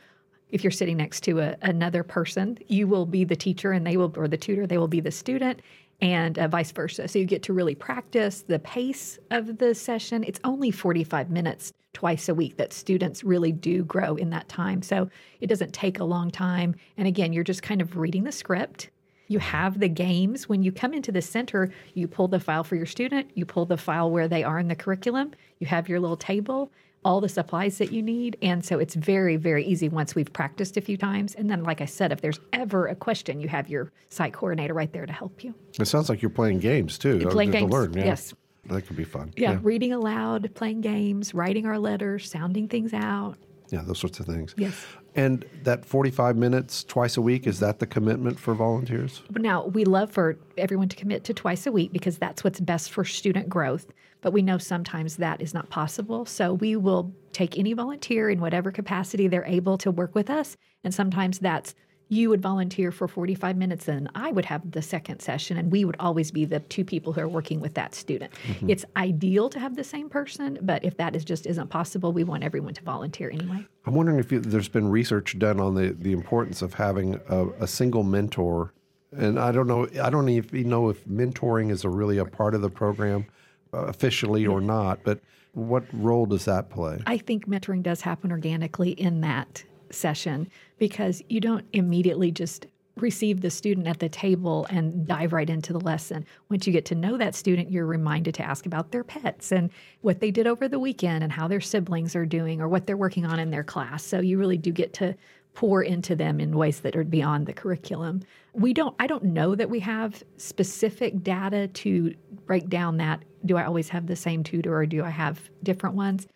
if 0.50 0.64
you're 0.64 0.70
sitting 0.70 0.96
next 0.96 1.22
to 1.24 1.40
a, 1.40 1.56
another 1.62 2.02
person, 2.02 2.58
you 2.66 2.86
will 2.86 3.06
be 3.06 3.24
the 3.24 3.36
teacher 3.36 3.72
and 3.72 3.86
they 3.86 3.96
will, 3.96 4.12
or 4.16 4.28
the 4.28 4.36
tutor, 4.36 4.66
they 4.66 4.78
will 4.78 4.88
be 4.88 5.00
the 5.00 5.10
student, 5.10 5.60
and 6.00 6.38
uh, 6.38 6.48
vice 6.48 6.70
versa. 6.72 7.08
So 7.08 7.18
you 7.18 7.24
get 7.24 7.42
to 7.44 7.52
really 7.52 7.74
practice 7.74 8.42
the 8.42 8.58
pace 8.60 9.18
of 9.30 9.58
the 9.58 9.74
session. 9.74 10.24
It's 10.24 10.40
only 10.44 10.70
45 10.70 11.30
minutes 11.30 11.72
twice 11.92 12.28
a 12.28 12.34
week 12.34 12.56
that 12.56 12.72
students 12.72 13.24
really 13.24 13.50
do 13.50 13.84
grow 13.84 14.14
in 14.14 14.30
that 14.30 14.48
time. 14.48 14.82
So 14.82 15.10
it 15.40 15.48
doesn't 15.48 15.72
take 15.72 15.98
a 15.98 16.04
long 16.04 16.30
time. 16.30 16.76
And 16.96 17.08
again, 17.08 17.32
you're 17.32 17.44
just 17.44 17.62
kind 17.62 17.80
of 17.80 17.96
reading 17.96 18.24
the 18.24 18.32
script. 18.32 18.90
You 19.26 19.38
have 19.40 19.80
the 19.80 19.88
games. 19.88 20.48
When 20.48 20.62
you 20.62 20.72
come 20.72 20.94
into 20.94 21.12
the 21.12 21.20
center, 21.20 21.70
you 21.94 22.08
pull 22.08 22.28
the 22.28 22.40
file 22.40 22.64
for 22.64 22.76
your 22.76 22.86
student, 22.86 23.30
you 23.34 23.44
pull 23.44 23.66
the 23.66 23.76
file 23.76 24.10
where 24.10 24.28
they 24.28 24.44
are 24.44 24.58
in 24.58 24.68
the 24.68 24.76
curriculum, 24.76 25.32
you 25.58 25.66
have 25.66 25.88
your 25.88 26.00
little 26.00 26.16
table, 26.16 26.70
all 27.04 27.20
the 27.20 27.28
supplies 27.28 27.78
that 27.78 27.92
you 27.92 28.02
need. 28.02 28.36
And 28.42 28.64
so 28.64 28.78
it's 28.78 28.94
very, 28.94 29.36
very 29.36 29.64
easy 29.64 29.88
once 29.88 30.14
we've 30.14 30.32
practiced 30.32 30.76
a 30.76 30.80
few 30.80 30.96
times. 30.96 31.34
And 31.34 31.50
then, 31.50 31.62
like 31.62 31.80
I 31.80 31.84
said, 31.84 32.12
if 32.12 32.20
there's 32.20 32.40
ever 32.52 32.86
a 32.86 32.94
question, 32.94 33.40
you 33.40 33.48
have 33.48 33.68
your 33.68 33.92
site 34.08 34.32
coordinator 34.32 34.74
right 34.74 34.92
there 34.92 35.06
to 35.06 35.12
help 35.12 35.44
you. 35.44 35.54
It 35.78 35.86
sounds 35.86 36.08
like 36.08 36.22
you're 36.22 36.30
playing 36.30 36.58
games 36.58 36.98
too. 36.98 37.18
You're 37.18 37.30
playing 37.30 37.52
games, 37.52 37.72
learn, 37.72 37.92
yeah. 37.92 38.06
yes. 38.06 38.34
That 38.66 38.82
could 38.82 38.96
be 38.96 39.04
fun. 39.04 39.32
Yeah, 39.36 39.52
yeah, 39.52 39.58
reading 39.62 39.92
aloud, 39.92 40.50
playing 40.54 40.82
games, 40.82 41.32
writing 41.32 41.64
our 41.64 41.78
letters, 41.78 42.30
sounding 42.30 42.68
things 42.68 42.92
out. 42.92 43.36
Yeah, 43.70 43.82
those 43.82 43.98
sorts 43.98 44.20
of 44.20 44.26
things. 44.26 44.54
Yes. 44.56 44.84
And 45.14 45.44
that 45.62 45.84
45 45.84 46.36
minutes 46.36 46.84
twice 46.84 47.16
a 47.16 47.22
week, 47.22 47.46
is 47.46 47.60
that 47.60 47.78
the 47.78 47.86
commitment 47.86 48.38
for 48.38 48.54
volunteers? 48.54 49.22
Now, 49.30 49.66
we 49.66 49.84
love 49.84 50.10
for 50.10 50.38
everyone 50.56 50.88
to 50.90 50.96
commit 50.96 51.24
to 51.24 51.34
twice 51.34 51.66
a 51.66 51.72
week 51.72 51.92
because 51.92 52.18
that's 52.18 52.44
what's 52.44 52.60
best 52.60 52.90
for 52.90 53.04
student 53.04 53.48
growth. 53.48 53.86
But 54.20 54.32
we 54.32 54.42
know 54.42 54.58
sometimes 54.58 55.16
that 55.16 55.40
is 55.40 55.54
not 55.54 55.70
possible. 55.70 56.26
So 56.26 56.54
we 56.54 56.76
will 56.76 57.12
take 57.32 57.58
any 57.58 57.72
volunteer 57.72 58.30
in 58.30 58.40
whatever 58.40 58.70
capacity 58.70 59.28
they're 59.28 59.44
able 59.44 59.78
to 59.78 59.90
work 59.90 60.14
with 60.14 60.28
us. 60.30 60.56
And 60.84 60.92
sometimes 60.92 61.38
that's 61.38 61.74
you 62.08 62.30
would 62.30 62.40
volunteer 62.40 62.90
for 62.90 63.06
45 63.06 63.56
minutes 63.56 63.86
and 63.86 64.08
I 64.14 64.32
would 64.32 64.46
have 64.46 64.70
the 64.70 64.80
second 64.80 65.20
session 65.20 65.58
and 65.58 65.70
we 65.70 65.84
would 65.84 65.96
always 66.00 66.30
be 66.30 66.44
the 66.44 66.60
two 66.60 66.84
people 66.84 67.12
who 67.12 67.20
are 67.20 67.28
working 67.28 67.60
with 67.60 67.74
that 67.74 67.94
student. 67.94 68.32
Mm-hmm. 68.46 68.70
It's 68.70 68.84
ideal 68.96 69.50
to 69.50 69.60
have 69.60 69.76
the 69.76 69.84
same 69.84 70.08
person, 70.08 70.58
but 70.62 70.84
if 70.84 70.96
that 70.96 71.14
is 71.14 71.24
just 71.24 71.46
isn't 71.46 71.68
possible, 71.68 72.12
we 72.12 72.24
want 72.24 72.44
everyone 72.44 72.74
to 72.74 72.82
volunteer 72.82 73.30
anyway. 73.30 73.66
I'm 73.84 73.94
wondering 73.94 74.18
if 74.18 74.32
you, 74.32 74.40
there's 74.40 74.68
been 74.68 74.88
research 74.88 75.38
done 75.38 75.60
on 75.60 75.74
the, 75.74 75.94
the 75.98 76.12
importance 76.12 76.62
of 76.62 76.74
having 76.74 77.20
a, 77.28 77.48
a 77.60 77.66
single 77.66 78.02
mentor. 78.02 78.72
And 79.12 79.38
I 79.38 79.52
don't 79.52 79.66
know, 79.66 79.86
I 80.02 80.10
don't 80.10 80.28
even 80.28 80.68
know 80.68 80.88
if 80.88 81.04
mentoring 81.04 81.70
is 81.70 81.84
a 81.84 81.90
really 81.90 82.18
a 82.18 82.24
part 82.24 82.54
of 82.54 82.62
the 82.62 82.70
program 82.70 83.26
officially 83.72 84.46
or 84.46 84.60
not, 84.60 85.00
but 85.04 85.20
what 85.52 85.84
role 85.92 86.26
does 86.26 86.44
that 86.44 86.70
play? 86.70 87.00
I 87.06 87.18
think 87.18 87.46
mentoring 87.46 87.82
does 87.82 88.00
happen 88.00 88.30
organically 88.30 88.90
in 88.90 89.20
that 89.22 89.64
session 89.90 90.48
because 90.78 91.22
you 91.28 91.40
don't 91.40 91.64
immediately 91.72 92.30
just 92.30 92.66
receive 92.96 93.40
the 93.40 93.50
student 93.50 93.86
at 93.86 94.00
the 94.00 94.08
table 94.08 94.66
and 94.70 95.06
dive 95.06 95.32
right 95.32 95.48
into 95.48 95.72
the 95.72 95.80
lesson. 95.80 96.24
Once 96.50 96.66
you 96.66 96.72
get 96.72 96.84
to 96.86 96.94
know 96.94 97.16
that 97.16 97.34
student, 97.34 97.70
you're 97.70 97.86
reminded 97.86 98.34
to 98.34 98.42
ask 98.42 98.66
about 98.66 98.90
their 98.90 99.04
pets 99.04 99.52
and 99.52 99.70
what 100.00 100.20
they 100.20 100.30
did 100.30 100.46
over 100.46 100.68
the 100.68 100.78
weekend 100.78 101.22
and 101.22 101.32
how 101.32 101.48
their 101.48 101.60
siblings 101.60 102.16
are 102.16 102.26
doing 102.26 102.60
or 102.60 102.68
what 102.68 102.86
they're 102.86 102.96
working 102.96 103.24
on 103.24 103.38
in 103.38 103.50
their 103.50 103.64
class. 103.64 104.02
So 104.02 104.20
you 104.20 104.38
really 104.38 104.58
do 104.58 104.72
get 104.72 104.92
to 104.94 105.14
pour 105.54 105.82
into 105.82 106.14
them 106.14 106.40
in 106.40 106.56
ways 106.56 106.80
that 106.80 106.94
are 106.94 107.04
beyond 107.04 107.46
the 107.46 107.52
curriculum. 107.52 108.22
We 108.52 108.72
don't 108.72 108.94
I 109.00 109.06
don't 109.06 109.24
know 109.24 109.54
that 109.54 109.70
we 109.70 109.80
have 109.80 110.22
specific 110.36 111.22
data 111.22 111.68
to 111.68 112.14
break 112.46 112.68
down 112.68 112.96
that 112.98 113.22
do 113.44 113.56
I 113.56 113.64
always 113.64 113.88
have 113.90 114.06
the 114.06 114.16
same 114.16 114.42
tutor 114.42 114.74
or 114.74 114.86
do 114.86 115.04
I 115.04 115.10
have 115.10 115.50
different 115.62 115.96
ones? 115.96 116.26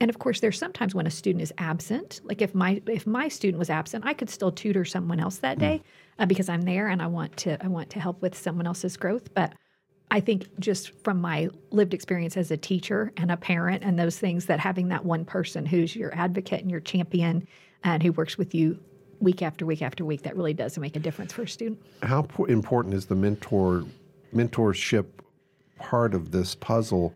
And 0.00 0.08
of 0.08 0.18
course, 0.18 0.40
there's 0.40 0.58
sometimes 0.58 0.94
when 0.94 1.06
a 1.06 1.10
student 1.10 1.42
is 1.42 1.52
absent. 1.58 2.20
Like 2.24 2.42
if 2.42 2.54
my 2.54 2.82
if 2.86 3.06
my 3.06 3.28
student 3.28 3.58
was 3.58 3.70
absent, 3.70 4.04
I 4.04 4.14
could 4.14 4.30
still 4.30 4.50
tutor 4.50 4.84
someone 4.84 5.20
else 5.20 5.36
that 5.38 5.58
day 5.58 5.82
uh, 6.18 6.26
because 6.26 6.48
I'm 6.48 6.62
there 6.62 6.88
and 6.88 7.00
I 7.00 7.06
want 7.06 7.36
to 7.38 7.62
I 7.64 7.68
want 7.68 7.90
to 7.90 8.00
help 8.00 8.20
with 8.20 8.36
someone 8.36 8.66
else's 8.66 8.96
growth. 8.96 9.32
But 9.34 9.52
I 10.10 10.20
think 10.20 10.48
just 10.58 10.92
from 11.04 11.20
my 11.20 11.48
lived 11.70 11.94
experience 11.94 12.36
as 12.36 12.50
a 12.50 12.56
teacher 12.56 13.12
and 13.16 13.30
a 13.30 13.36
parent 13.36 13.82
and 13.82 13.98
those 13.98 14.18
things 14.18 14.46
that 14.46 14.60
having 14.60 14.88
that 14.88 15.04
one 15.04 15.24
person 15.24 15.64
who's 15.64 15.94
your 15.94 16.14
advocate 16.14 16.60
and 16.60 16.70
your 16.70 16.80
champion 16.80 17.46
and 17.84 18.02
who 18.02 18.12
works 18.12 18.36
with 18.36 18.54
you 18.54 18.78
week 19.20 19.40
after 19.40 19.64
week 19.64 19.82
after 19.82 20.04
week 20.04 20.22
that 20.22 20.36
really 20.36 20.52
does 20.52 20.76
make 20.78 20.96
a 20.96 21.00
difference 21.00 21.32
for 21.32 21.42
a 21.42 21.48
student. 21.48 21.80
How 22.02 22.26
important 22.48 22.94
is 22.94 23.06
the 23.06 23.14
mentor 23.14 23.84
mentorship 24.34 25.06
part 25.82 26.14
of 26.14 26.30
this 26.30 26.54
puzzle? 26.54 27.14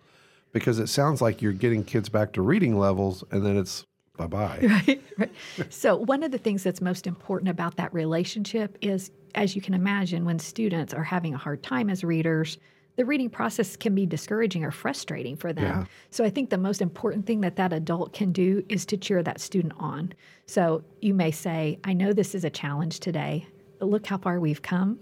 because 0.56 0.78
it 0.78 0.87
sounds 0.87 1.20
like 1.20 1.42
you're 1.42 1.52
getting 1.52 1.85
kids 1.85 2.08
back 2.08 2.32
to 2.32 2.40
reading 2.40 2.78
levels 2.78 3.23
and 3.30 3.44
then 3.44 3.58
it's 3.58 3.85
bye 4.16 4.26
bye. 4.26 4.58
Right, 4.62 5.02
right. 5.18 5.30
so, 5.68 5.96
one 5.96 6.23
of 6.23 6.32
the 6.32 6.38
things 6.38 6.62
that's 6.62 6.80
most 6.80 7.06
important 7.06 7.50
about 7.50 7.76
that 7.76 7.92
relationship 7.92 8.78
is, 8.80 9.11
as 9.35 9.54
you 9.54 9.61
can 9.61 9.75
imagine, 9.75 10.25
when 10.25 10.38
students 10.38 10.94
are 10.94 11.04
having 11.04 11.35
a 11.35 11.37
hard 11.37 11.62
time 11.62 11.90
as 11.90 12.02
readers, 12.02 12.56
the 12.96 13.04
reading 13.04 13.28
process 13.28 13.76
can 13.76 13.94
be 13.94 14.06
discouraging 14.06 14.64
or 14.64 14.70
frustrating 14.70 15.37
for 15.37 15.52
them. 15.52 15.64
Yeah. 15.64 15.85
So, 16.08 16.25
I 16.25 16.30
think 16.30 16.49
the 16.49 16.56
most 16.56 16.80
important 16.80 17.26
thing 17.26 17.42
that 17.42 17.56
that 17.56 17.75
adult 17.75 18.14
can 18.14 18.32
do 18.32 18.64
is 18.70 18.87
to 18.87 18.96
cheer 18.96 19.23
that 19.23 19.42
student 19.42 19.75
on. 19.76 20.14
So, 20.46 20.82
you 21.02 21.12
may 21.12 21.32
say, 21.32 21.78
I 21.85 21.92
know 21.92 22.14
this 22.14 22.35
is 22.35 22.44
a 22.44 22.50
challenge 22.50 23.00
today, 23.00 23.46
but 23.78 23.90
look 23.90 24.06
how 24.06 24.16
far 24.16 24.40
we've 24.40 24.62
come. 24.62 25.00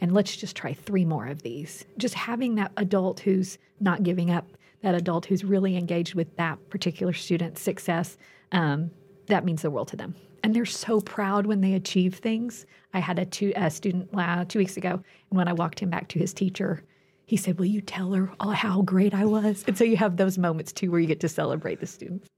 And 0.00 0.12
let's 0.12 0.36
just 0.36 0.56
try 0.56 0.74
three 0.74 1.04
more 1.04 1.26
of 1.26 1.42
these. 1.42 1.84
Just 1.98 2.14
having 2.14 2.56
that 2.56 2.72
adult 2.76 3.20
who's 3.20 3.58
not 3.80 4.02
giving 4.02 4.30
up 4.30 4.46
that 4.82 4.94
adult 4.94 5.24
who's 5.24 5.44
really 5.44 5.76
engaged 5.76 6.14
with 6.14 6.36
that 6.36 6.58
particular 6.68 7.12
student's 7.12 7.62
success, 7.62 8.18
um, 8.52 8.90
that 9.26 9.44
means 9.44 9.62
the 9.62 9.70
world 9.70 9.88
to 9.88 9.96
them. 9.96 10.14
And 10.42 10.54
they're 10.54 10.66
so 10.66 11.00
proud 11.00 11.46
when 11.46 11.62
they 11.62 11.72
achieve 11.72 12.16
things. 12.16 12.66
I 12.92 12.98
had 12.98 13.18
a, 13.18 13.24
two, 13.24 13.52
a 13.56 13.70
student 13.70 14.10
uh, 14.12 14.44
two 14.44 14.58
weeks 14.58 14.76
ago, 14.76 14.90
and 14.90 15.38
when 15.38 15.48
I 15.48 15.54
walked 15.54 15.80
him 15.80 15.88
back 15.88 16.08
to 16.08 16.18
his 16.18 16.34
teacher, 16.34 16.84
he 17.24 17.38
said, 17.38 17.58
Will 17.58 17.64
you 17.64 17.80
tell 17.80 18.12
her 18.12 18.30
how 18.52 18.82
great 18.82 19.14
I 19.14 19.24
was? 19.24 19.64
And 19.66 19.76
so 19.76 19.84
you 19.84 19.96
have 19.96 20.18
those 20.18 20.36
moments 20.36 20.70
too 20.70 20.90
where 20.90 21.00
you 21.00 21.06
get 21.06 21.20
to 21.20 21.28
celebrate 21.28 21.80
the 21.80 21.86
students. 21.86 22.28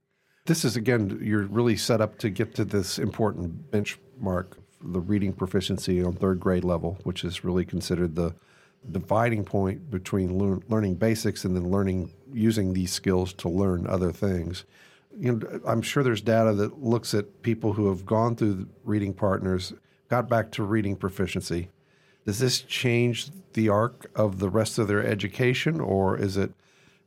This 0.45 0.63
is, 0.63 0.77
again, 0.77 1.19
you're 1.21 1.43
really 1.43 1.75
set 1.75 1.99
up 1.99 2.17
to 2.19 2.29
get 2.29 2.55
to 2.55 2.63
this 2.63 2.97
important 2.97 3.69
benchmark, 3.69 4.53
the 4.81 4.99
reading 4.99 5.33
proficiency 5.33 6.03
on 6.03 6.13
third 6.13 6.39
grade 6.39 6.63
level, 6.63 6.97
which 7.03 7.23
is 7.23 7.43
really 7.43 7.65
considered 7.65 8.15
the 8.15 8.35
dividing 8.91 9.43
point 9.43 9.89
between 9.89 10.37
lear- 10.37 10.61
learning 10.69 10.95
basics 10.95 11.43
and 11.45 11.55
then 11.55 11.69
learning 11.69 12.13
using 12.31 12.73
these 12.73 12.91
skills 12.91 13.33
to 13.33 13.49
learn 13.49 13.87
other 13.87 14.11
things. 14.11 14.65
You 15.19 15.35
know, 15.35 15.59
I'm 15.65 15.81
sure 15.81 16.03
there's 16.03 16.21
data 16.21 16.53
that 16.53 16.81
looks 16.83 17.13
at 17.13 17.41
people 17.41 17.73
who 17.73 17.89
have 17.89 18.05
gone 18.05 18.35
through 18.35 18.67
reading 18.83 19.13
partners, 19.13 19.73
got 20.09 20.29
back 20.29 20.51
to 20.53 20.63
reading 20.63 20.95
proficiency. 20.95 21.69
Does 22.25 22.39
this 22.39 22.61
change 22.61 23.29
the 23.53 23.69
arc 23.69 24.11
of 24.15 24.39
the 24.39 24.49
rest 24.49 24.77
of 24.77 24.87
their 24.87 25.05
education, 25.05 25.79
or 25.79 26.17
is 26.17 26.37
it, 26.37 26.51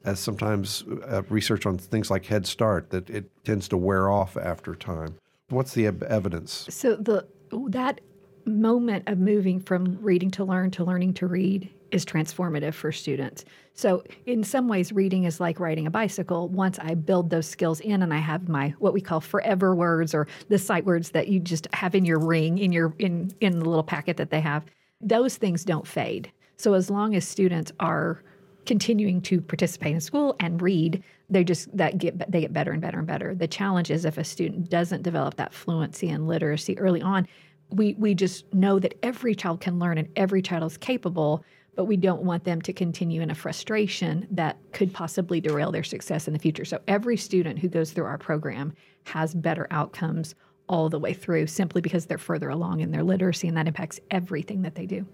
as 0.02 0.18
sometimes 0.18 0.82
uh, 1.06 1.22
research 1.28 1.66
on 1.66 1.78
things 1.78 2.10
like 2.10 2.26
Head 2.26 2.46
Start, 2.46 2.90
that 2.90 3.08
it 3.08 3.30
tends 3.44 3.68
to 3.68 3.76
wear 3.76 4.10
off 4.10 4.36
after 4.36 4.74
time? 4.74 5.16
What's 5.50 5.74
the 5.74 5.86
evidence? 5.86 6.66
So 6.70 6.96
the 6.96 7.28
that 7.68 8.00
moment 8.46 9.08
of 9.08 9.18
moving 9.18 9.60
from 9.60 9.98
reading 10.00 10.30
to 10.32 10.44
learn 10.44 10.70
to 10.72 10.84
learning 10.84 11.14
to 11.14 11.26
read 11.26 11.70
is 11.90 12.04
transformative 12.04 12.74
for 12.74 12.92
students. 12.92 13.44
So, 13.74 14.04
in 14.26 14.44
some 14.44 14.68
ways, 14.68 14.92
reading 14.92 15.24
is 15.24 15.40
like 15.40 15.58
riding 15.58 15.86
a 15.86 15.90
bicycle. 15.90 16.48
Once 16.48 16.78
I 16.78 16.94
build 16.94 17.30
those 17.30 17.46
skills 17.46 17.80
in 17.80 18.02
and 18.02 18.14
I 18.14 18.18
have 18.18 18.48
my 18.48 18.74
what 18.78 18.92
we 18.92 19.00
call 19.00 19.20
forever 19.20 19.74
words 19.74 20.14
or 20.14 20.26
the 20.48 20.58
sight 20.58 20.84
words 20.84 21.10
that 21.10 21.28
you 21.28 21.40
just 21.40 21.66
have 21.72 21.94
in 21.94 22.04
your 22.04 22.18
ring, 22.18 22.58
in 22.58 22.72
your 22.72 22.94
in 22.98 23.32
in 23.40 23.58
the 23.58 23.64
little 23.64 23.82
packet 23.82 24.16
that 24.18 24.30
they 24.30 24.40
have, 24.40 24.64
those 25.00 25.36
things 25.36 25.64
don't 25.64 25.86
fade. 25.86 26.30
So 26.56 26.74
as 26.74 26.90
long 26.90 27.14
as 27.14 27.26
students 27.26 27.72
are 27.80 28.22
continuing 28.70 29.20
to 29.20 29.40
participate 29.40 29.92
in 29.92 30.00
school 30.00 30.36
and 30.38 30.62
read, 30.62 31.02
they 31.28 31.42
just 31.42 31.76
that 31.76 31.98
get 31.98 32.30
they 32.30 32.40
get 32.40 32.52
better 32.52 32.70
and 32.70 32.80
better 32.80 32.98
and 32.98 33.06
better. 33.06 33.34
The 33.34 33.48
challenge 33.48 33.90
is 33.90 34.04
if 34.04 34.16
a 34.16 34.22
student 34.22 34.70
doesn't 34.70 35.02
develop 35.02 35.34
that 35.38 35.52
fluency 35.52 36.08
and 36.08 36.28
literacy 36.28 36.78
early 36.78 37.02
on, 37.02 37.26
we 37.70 37.94
we 37.94 38.14
just 38.14 38.44
know 38.54 38.78
that 38.78 38.94
every 39.02 39.34
child 39.34 39.60
can 39.60 39.80
learn 39.80 39.98
and 39.98 40.08
every 40.14 40.40
child 40.40 40.62
is 40.70 40.76
capable 40.76 41.44
but 41.74 41.86
we 41.86 41.96
don't 41.96 42.22
want 42.22 42.44
them 42.44 42.60
to 42.62 42.72
continue 42.72 43.22
in 43.22 43.30
a 43.30 43.34
frustration 43.34 44.26
that 44.30 44.58
could 44.72 44.92
possibly 44.92 45.40
derail 45.40 45.72
their 45.72 45.82
success 45.82 46.28
in 46.28 46.32
the 46.32 46.38
future 46.38 46.64
so 46.64 46.78
every 46.86 47.16
student 47.16 47.58
who 47.58 47.68
goes 47.68 47.90
through 47.90 48.04
our 48.04 48.18
program 48.18 48.72
has 49.04 49.34
better 49.34 49.66
outcomes 49.72 50.36
all 50.68 50.88
the 50.88 50.98
way 50.98 51.12
through 51.12 51.46
simply 51.48 51.80
because 51.80 52.06
they're 52.06 52.18
further 52.18 52.50
along 52.50 52.78
in 52.80 52.92
their 52.92 53.02
literacy 53.02 53.48
and 53.48 53.56
that 53.56 53.66
impacts 53.66 53.98
everything 54.12 54.62
that 54.62 54.76
they 54.76 54.86
do 54.86 55.04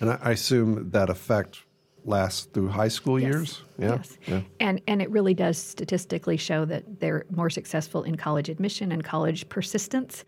and 0.00 0.10
i 0.10 0.32
assume 0.32 0.90
that 0.90 1.10
effect 1.10 1.64
lasts 2.04 2.46
through 2.52 2.68
high 2.68 2.88
school 2.88 3.18
yes. 3.18 3.28
years 3.28 3.62
yeah. 3.78 3.88
yes 3.96 4.18
yeah. 4.26 4.40
and 4.60 4.80
and 4.86 5.02
it 5.02 5.10
really 5.10 5.34
does 5.34 5.58
statistically 5.58 6.36
show 6.36 6.64
that 6.64 7.00
they're 7.00 7.26
more 7.30 7.50
successful 7.50 8.02
in 8.02 8.16
college 8.16 8.48
admission 8.48 8.92
and 8.92 9.04
college 9.04 9.48
persistence 9.48 10.24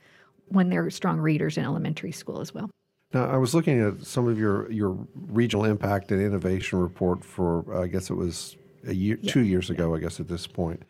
when 0.50 0.68
they're 0.68 0.90
strong 0.90 1.18
readers 1.18 1.56
in 1.56 1.64
elementary 1.64 2.12
school 2.12 2.40
as 2.40 2.52
well. 2.52 2.70
Now, 3.12 3.26
I 3.26 3.36
was 3.38 3.54
looking 3.54 3.80
at 3.80 4.04
some 4.04 4.28
of 4.28 4.38
your, 4.38 4.70
your 4.70 4.96
regional 5.14 5.64
impact 5.64 6.12
and 6.12 6.20
innovation 6.20 6.78
report 6.78 7.24
for, 7.24 7.64
uh, 7.74 7.82
I 7.82 7.86
guess 7.86 8.10
it 8.10 8.14
was 8.14 8.56
a 8.86 8.94
year, 8.94 9.18
yeah. 9.20 9.32
two 9.32 9.40
years 9.40 9.70
ago, 9.70 9.94
I 9.94 9.98
guess 9.98 10.20
at 10.20 10.28
this 10.28 10.46
point. 10.46 10.82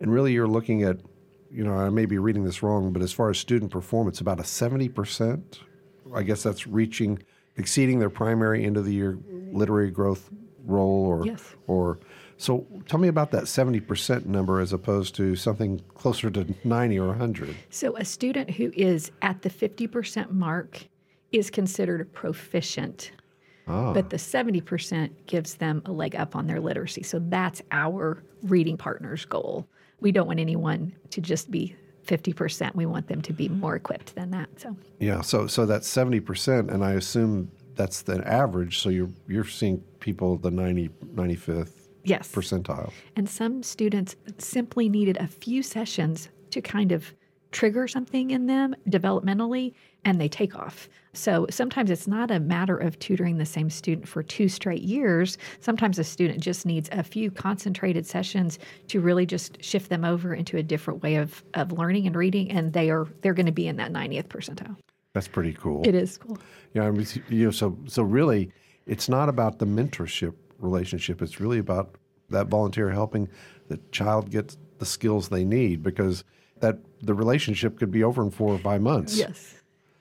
And 0.00 0.12
really, 0.12 0.32
you're 0.32 0.46
looking 0.46 0.82
at, 0.82 0.98
you 1.50 1.64
know, 1.64 1.74
I 1.74 1.88
may 1.88 2.06
be 2.06 2.18
reading 2.18 2.44
this 2.44 2.62
wrong, 2.62 2.92
but 2.92 3.02
as 3.02 3.12
far 3.12 3.30
as 3.30 3.38
student 3.38 3.70
performance, 3.70 4.20
about 4.20 4.38
a 4.38 4.44
70%, 4.44 5.58
I 6.14 6.22
guess 6.22 6.42
that's 6.42 6.66
reaching, 6.66 7.20
exceeding 7.56 7.98
their 7.98 8.10
primary 8.10 8.64
end 8.64 8.76
of 8.76 8.84
the 8.84 8.94
year 8.94 9.18
literary 9.56 9.90
growth 9.90 10.30
role 10.64 11.06
or, 11.06 11.26
yes. 11.26 11.54
or 11.66 11.98
so 12.38 12.66
tell 12.86 13.00
me 13.00 13.08
about 13.08 13.30
that 13.30 13.44
70% 13.44 14.26
number 14.26 14.60
as 14.60 14.72
opposed 14.72 15.14
to 15.16 15.36
something 15.36 15.80
closer 15.94 16.30
to 16.30 16.54
90 16.64 16.98
or 16.98 17.08
100. 17.08 17.56
So 17.70 17.96
a 17.96 18.04
student 18.04 18.50
who 18.50 18.72
is 18.76 19.10
at 19.22 19.42
the 19.42 19.50
50% 19.50 20.30
mark 20.30 20.86
is 21.32 21.50
considered 21.50 22.12
proficient. 22.12 23.12
Ah. 23.68 23.92
But 23.92 24.10
the 24.10 24.16
70% 24.16 25.10
gives 25.26 25.54
them 25.54 25.82
a 25.86 25.92
leg 25.92 26.14
up 26.14 26.36
on 26.36 26.46
their 26.46 26.60
literacy. 26.60 27.02
So 27.02 27.18
that's 27.20 27.62
our 27.72 28.22
reading 28.42 28.76
partner's 28.76 29.24
goal. 29.24 29.66
We 30.00 30.12
don't 30.12 30.26
want 30.26 30.38
anyone 30.38 30.94
to 31.10 31.20
just 31.20 31.50
be 31.50 31.74
50%. 32.06 32.74
We 32.74 32.86
want 32.86 33.08
them 33.08 33.22
to 33.22 33.32
be 33.32 33.48
more 33.48 33.74
equipped 33.74 34.14
than 34.14 34.30
that. 34.30 34.48
So 34.60 34.76
Yeah, 35.00 35.22
so 35.22 35.46
so 35.46 35.66
that's 35.66 35.92
70% 35.92 36.70
and 36.70 36.84
I 36.84 36.92
assume 36.92 37.50
that's 37.76 38.02
the 38.02 38.26
average. 38.26 38.78
So 38.78 38.88
you're 38.88 39.10
you're 39.28 39.44
seeing 39.44 39.78
people 40.00 40.36
the 40.36 40.50
90 40.50 40.88
95th 41.14 41.88
yes. 42.04 42.32
percentile. 42.32 42.92
And 43.14 43.28
some 43.28 43.62
students 43.62 44.16
simply 44.38 44.88
needed 44.88 45.16
a 45.18 45.26
few 45.26 45.62
sessions 45.62 46.28
to 46.50 46.60
kind 46.60 46.92
of 46.92 47.12
trigger 47.52 47.88
something 47.88 48.32
in 48.32 48.46
them 48.46 48.74
developmentally 48.88 49.72
and 50.04 50.20
they 50.20 50.28
take 50.28 50.54
off. 50.54 50.88
So 51.14 51.46
sometimes 51.48 51.90
it's 51.90 52.06
not 52.06 52.30
a 52.30 52.38
matter 52.38 52.76
of 52.76 52.98
tutoring 52.98 53.38
the 53.38 53.46
same 53.46 53.70
student 53.70 54.06
for 54.06 54.22
two 54.22 54.48
straight 54.48 54.82
years. 54.82 55.38
Sometimes 55.60 55.98
a 55.98 56.04
student 56.04 56.40
just 56.40 56.66
needs 56.66 56.88
a 56.92 57.02
few 57.02 57.30
concentrated 57.30 58.06
sessions 58.06 58.58
to 58.88 59.00
really 59.00 59.26
just 59.26 59.62
shift 59.64 59.88
them 59.88 60.04
over 60.04 60.34
into 60.34 60.58
a 60.58 60.62
different 60.62 61.02
way 61.02 61.16
of, 61.16 61.42
of 61.54 61.72
learning 61.72 62.06
and 62.06 62.14
reading 62.14 62.50
and 62.50 62.72
they 62.72 62.90
are 62.90 63.06
they're 63.22 63.34
going 63.34 63.46
to 63.46 63.52
be 63.52 63.68
in 63.68 63.76
that 63.76 63.92
90th 63.92 64.26
percentile. 64.28 64.76
That's 65.16 65.28
pretty 65.28 65.54
cool. 65.54 65.80
It 65.88 65.94
is 65.94 66.18
cool. 66.18 66.36
Yeah, 66.74 66.82
I 66.82 66.90
mean, 66.90 67.06
you 67.30 67.46
know, 67.46 67.50
so 67.50 67.74
so 67.86 68.02
really 68.02 68.52
it's 68.84 69.08
not 69.08 69.30
about 69.30 69.58
the 69.58 69.64
mentorship 69.64 70.34
relationship. 70.58 71.22
It's 71.22 71.40
really 71.40 71.58
about 71.58 71.94
that 72.28 72.48
volunteer 72.48 72.90
helping 72.90 73.30
the 73.68 73.80
child 73.92 74.30
get 74.30 74.54
the 74.76 74.84
skills 74.84 75.30
they 75.30 75.42
need 75.42 75.82
because 75.82 76.22
that 76.60 76.76
the 77.00 77.14
relationship 77.14 77.78
could 77.78 77.90
be 77.90 78.04
over 78.04 78.22
in 78.22 78.30
four 78.30 78.52
or 78.52 78.58
five 78.58 78.82
months. 78.82 79.16
Yes. 79.16 79.54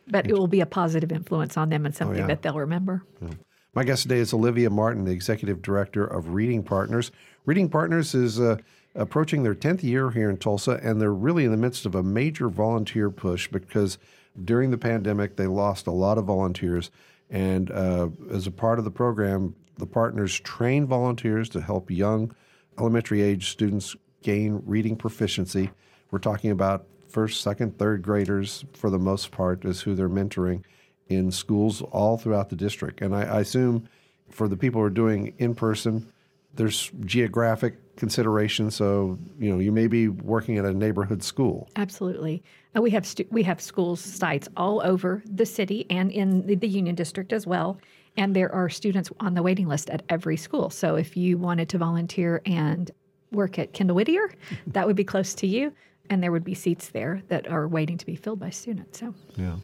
But 0.05 0.27
it 0.27 0.33
will 0.33 0.49
be 0.49 0.59
a 0.59 0.65
positive 0.65 1.13
influence 1.13 1.55
on 1.55 1.69
them 1.69 1.85
and 1.85 1.95
something 1.95 2.17
oh, 2.17 2.19
yeah. 2.23 2.27
that 2.27 2.41
they'll 2.41 2.59
remember. 2.59 3.05
Yeah. 3.21 3.29
My 3.73 3.85
guest 3.85 4.01
today 4.01 4.19
is 4.19 4.33
Olivia 4.33 4.69
Martin, 4.69 5.05
the 5.05 5.13
executive 5.13 5.61
director 5.61 6.05
of 6.05 6.33
Reading 6.33 6.61
Partners. 6.61 7.09
Reading 7.45 7.69
Partners 7.69 8.13
is 8.13 8.37
uh, 8.37 8.57
approaching 8.95 9.43
their 9.43 9.55
10th 9.55 9.81
year 9.81 10.11
here 10.11 10.29
in 10.29 10.35
Tulsa, 10.35 10.77
and 10.83 10.99
they're 10.99 11.13
really 11.13 11.45
in 11.45 11.51
the 11.51 11.57
midst 11.57 11.85
of 11.85 11.95
a 11.95 12.03
major 12.03 12.49
volunteer 12.49 13.09
push 13.09 13.47
because 13.47 13.97
during 14.43 14.71
the 14.71 14.77
pandemic, 14.77 15.35
they 15.35 15.47
lost 15.47 15.87
a 15.87 15.91
lot 15.91 16.17
of 16.17 16.25
volunteers. 16.25 16.91
And 17.29 17.71
uh, 17.71 18.09
as 18.31 18.47
a 18.47 18.51
part 18.51 18.79
of 18.79 18.85
the 18.85 18.91
program, 18.91 19.55
the 19.77 19.85
partners 19.85 20.39
train 20.39 20.85
volunteers 20.85 21.49
to 21.49 21.61
help 21.61 21.89
young 21.89 22.35
elementary 22.77 23.21
age 23.21 23.49
students 23.51 23.95
gain 24.21 24.61
reading 24.65 24.95
proficiency. 24.95 25.71
We're 26.11 26.19
talking 26.19 26.51
about 26.51 26.87
first, 27.07 27.41
second, 27.41 27.77
third 27.77 28.01
graders 28.01 28.65
for 28.73 28.89
the 28.89 28.99
most 28.99 29.31
part 29.31 29.65
is 29.65 29.81
who 29.81 29.95
they're 29.95 30.09
mentoring 30.09 30.63
in 31.07 31.31
schools 31.31 31.81
all 31.81 32.17
throughout 32.17 32.49
the 32.49 32.55
district. 32.55 33.01
And 33.01 33.15
I, 33.15 33.23
I 33.23 33.39
assume 33.41 33.87
for 34.29 34.47
the 34.47 34.57
people 34.57 34.81
who 34.81 34.87
are 34.87 34.91
doing 34.91 35.33
in 35.37 35.55
person, 35.55 36.11
there's 36.53 36.91
geographic 37.01 37.77
consideration. 37.95 38.71
So 38.71 39.17
you 39.39 39.49
know 39.51 39.59
you 39.59 39.71
may 39.71 39.87
be 39.87 40.07
working 40.07 40.57
at 40.57 40.65
a 40.65 40.73
neighborhood 40.73 41.23
school. 41.23 41.69
Absolutely, 41.75 42.43
uh, 42.75 42.81
we 42.81 42.89
have 42.91 43.05
stu- 43.05 43.27
we 43.31 43.43
have 43.43 43.61
schools 43.61 43.99
sites 43.99 44.47
all 44.57 44.81
over 44.81 45.23
the 45.25 45.45
city 45.45 45.85
and 45.89 46.11
in 46.11 46.45
the, 46.45 46.55
the 46.55 46.67
Union 46.67 46.95
District 46.95 47.33
as 47.33 47.47
well. 47.47 47.79
And 48.17 48.33
there 48.33 48.53
are 48.53 48.69
students 48.69 49.09
on 49.19 49.33
the 49.33 49.43
waiting 49.43 49.67
list 49.67 49.89
at 49.89 50.03
every 50.07 50.37
school. 50.37 50.69
So 50.69 50.95
if 50.95 51.17
you 51.17 51.37
wanted 51.37 51.67
to 51.69 51.77
volunteer 51.77 52.41
and 52.45 52.89
work 53.33 53.59
at 53.59 53.73
Kendall 53.73 53.97
Whittier, 53.97 54.33
that 54.67 54.87
would 54.87 54.95
be 54.95 55.03
close 55.03 55.33
to 55.35 55.47
you, 55.47 55.73
and 56.09 56.23
there 56.23 56.31
would 56.31 56.45
be 56.45 56.53
seats 56.53 56.89
there 56.89 57.21
that 57.27 57.47
are 57.47 57.67
waiting 57.67 57.97
to 57.97 58.05
be 58.05 58.15
filled 58.15 58.39
by 58.39 58.51
students. 58.51 58.99
So 58.99 59.13
yeah, 59.35 59.57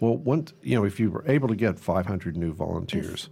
well, 0.00 0.16
once 0.16 0.52
you 0.62 0.76
know, 0.76 0.84
if 0.84 1.00
you 1.00 1.10
were 1.10 1.24
able 1.26 1.48
to 1.48 1.56
get 1.56 1.78
500 1.78 2.36
new 2.36 2.52
volunteers, 2.52 3.28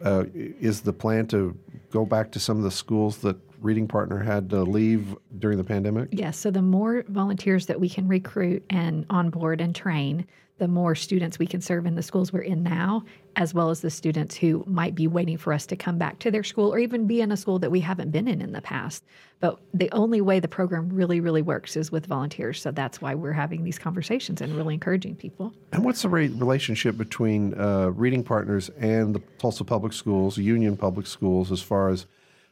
yes. 0.00 0.06
uh, 0.06 0.24
is 0.34 0.82
the 0.82 0.92
plan 0.92 1.26
to 1.28 1.56
go 1.90 2.04
back 2.04 2.30
to 2.32 2.40
some 2.40 2.56
of 2.58 2.64
the 2.64 2.70
schools 2.70 3.18
that 3.18 3.36
Reading 3.60 3.88
Partner 3.88 4.18
had 4.18 4.50
to 4.50 4.62
leave 4.62 5.16
during 5.38 5.58
the 5.58 5.64
pandemic? 5.64 6.08
Yes. 6.12 6.38
So 6.38 6.50
the 6.50 6.62
more 6.62 7.04
volunteers 7.08 7.66
that 7.66 7.80
we 7.80 7.88
can 7.88 8.06
recruit 8.08 8.64
and 8.70 9.04
onboard 9.10 9.60
and 9.60 9.74
train, 9.74 10.26
the 10.58 10.68
more 10.68 10.94
students 10.94 11.38
we 11.38 11.46
can 11.46 11.60
serve 11.60 11.86
in 11.86 11.94
the 11.94 12.02
schools 12.02 12.32
we're 12.32 12.40
in 12.40 12.62
now, 12.62 13.04
as 13.36 13.54
well 13.54 13.70
as 13.70 13.80
the 13.80 13.90
students 13.90 14.36
who 14.36 14.64
might 14.66 14.94
be 14.94 15.06
waiting 15.06 15.36
for 15.36 15.52
us 15.52 15.66
to 15.66 15.76
come 15.76 15.98
back 15.98 16.18
to 16.18 16.30
their 16.30 16.42
school 16.42 16.74
or 16.74 16.78
even 16.80 17.06
be 17.06 17.20
in 17.20 17.30
a 17.30 17.36
school 17.36 17.60
that 17.60 17.70
we 17.70 17.78
haven't 17.78 18.10
been 18.10 18.26
in 18.26 18.42
in 18.42 18.52
the 18.52 18.60
past. 18.60 19.04
But 19.38 19.60
the 19.72 19.90
only 19.92 20.20
way 20.20 20.40
the 20.40 20.48
program 20.48 20.88
really, 20.88 21.20
really 21.20 21.42
works 21.42 21.76
is 21.76 21.92
with 21.92 22.06
volunteers. 22.06 22.60
So 22.60 22.72
that's 22.72 23.00
why 23.00 23.14
we're 23.14 23.32
having 23.32 23.62
these 23.62 23.78
conversations 23.78 24.40
and 24.40 24.52
really 24.56 24.74
encouraging 24.74 25.14
people. 25.14 25.54
And 25.72 25.84
what's 25.84 26.02
the 26.02 26.08
relationship 26.08 26.96
between 26.96 27.54
uh, 27.54 27.90
Reading 27.90 28.24
Partners 28.24 28.68
and 28.80 29.14
the 29.14 29.22
Tulsa 29.38 29.62
Public 29.62 29.92
Schools, 29.92 30.38
Union 30.38 30.76
Public 30.76 31.06
Schools, 31.06 31.52
as 31.52 31.62
far 31.62 31.88
as 31.88 32.06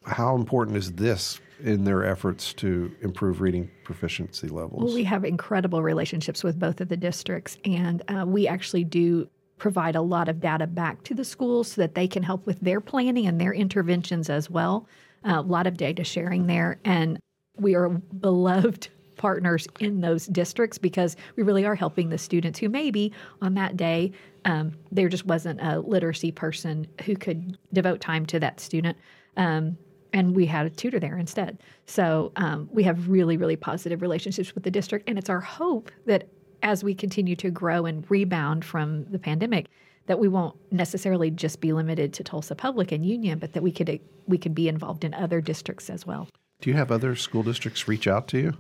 how 0.07 0.35
important 0.35 0.77
is 0.77 0.92
this 0.92 1.40
in 1.62 1.85
their 1.85 2.05
efforts 2.05 2.53
to 2.55 2.95
improve 3.01 3.40
reading 3.40 3.71
proficiency 3.85 4.49
levels? 4.49 4.85
Well, 4.85 4.95
we 4.95 5.05
have 5.05 5.25
incredible 5.25 5.83
relationships 5.83 6.45
with 6.45 6.59
both 6.59 6.81
of 6.81 6.88
the 6.88 6.97
districts, 6.97 7.57
and 7.64 8.03
uh, 8.09 8.25
we 8.27 8.47
actually 8.47 8.85
do 8.85 9.29
provide 9.59 9.97
a 9.97 10.03
lot 10.03 10.29
of 10.29 10.38
data 10.38 10.66
back 10.66 11.03
to 11.05 11.14
the 11.14 11.25
schools 11.25 11.73
so 11.73 11.81
that 11.81 11.95
they 11.95 12.07
can 12.07 12.23
help 12.23 12.45
with 12.47 12.61
their 12.61 12.81
planning 12.81 13.27
and 13.27 13.40
their 13.40 13.55
interventions 13.55 14.29
as 14.29 14.51
well. 14.51 14.87
Uh, 15.27 15.40
a 15.40 15.42
lot 15.42 15.66
of 15.66 15.77
data 15.77 16.05
sharing 16.05 16.47
there, 16.47 16.79
and 16.85 17.19
we 17.59 17.75
are 17.75 17.88
beloved 17.88 18.88
partners 19.16 19.66
in 19.81 20.03
those 20.03 20.27
districts 20.27 20.77
because 20.77 21.16
we 21.37 21.42
really 21.42 21.64
are 21.64 21.75
helping 21.75 22.11
the 22.11 22.19
students 22.19 22.59
who 22.59 22.69
maybe 22.69 23.11
on 23.40 23.55
that 23.55 23.75
day 23.75 24.12
um, 24.45 24.73
there 24.92 25.09
just 25.09 25.25
wasn't 25.25 25.59
a 25.62 25.81
literacy 25.81 26.31
person 26.31 26.87
who 27.07 27.16
could 27.16 27.57
devote 27.73 28.01
time 28.01 28.27
to 28.27 28.38
that 28.38 28.61
student. 28.61 28.97
Um, 29.38 29.79
and 30.16 30.35
we 30.35 30.46
had 30.46 30.64
a 30.64 30.70
tutor 30.70 30.98
there 30.98 31.18
instead. 31.18 31.62
So 31.85 32.33
um, 32.37 32.70
we 32.72 32.83
have 32.85 33.11
really, 33.11 33.37
really 33.37 33.55
positive 33.55 34.00
relationships 34.00 34.55
with 34.55 34.64
the 34.64 34.70
district, 34.70 35.07
and 35.09 35.18
it's 35.18 35.29
our 35.29 35.40
hope 35.40 35.90
that 36.07 36.29
as 36.62 36.83
we 36.83 36.94
continue 36.94 37.37
to 37.37 37.50
grow 37.50 37.85
and 37.85 38.11
rebound 38.11 38.64
from 38.64 39.05
the 39.11 39.18
pandemic, 39.18 39.66
that 40.07 40.18
we 40.18 40.26
won't 40.26 40.57
necessarily 40.72 41.31
just 41.31 41.61
be 41.61 41.74
limited 41.74 42.14
to 42.14 42.24
Tulsa 42.24 42.55
Public 42.55 42.92
and 42.92 43.05
Union, 43.05 43.38
but 43.38 43.52
that 43.52 43.62
we 43.62 43.70
could 43.70 44.00
we 44.26 44.38
could 44.38 44.55
be 44.55 44.68
involved 44.68 45.05
in 45.05 45.12
other 45.12 45.42
districts 45.42 45.90
as 45.90 46.07
well. 46.07 46.29
Do 46.62 46.70
you 46.70 46.76
have 46.76 46.90
other 46.90 47.14
school 47.14 47.42
districts 47.42 47.87
reach 47.87 48.09
out 48.09 48.26
to 48.29 48.38
you? 48.38 48.52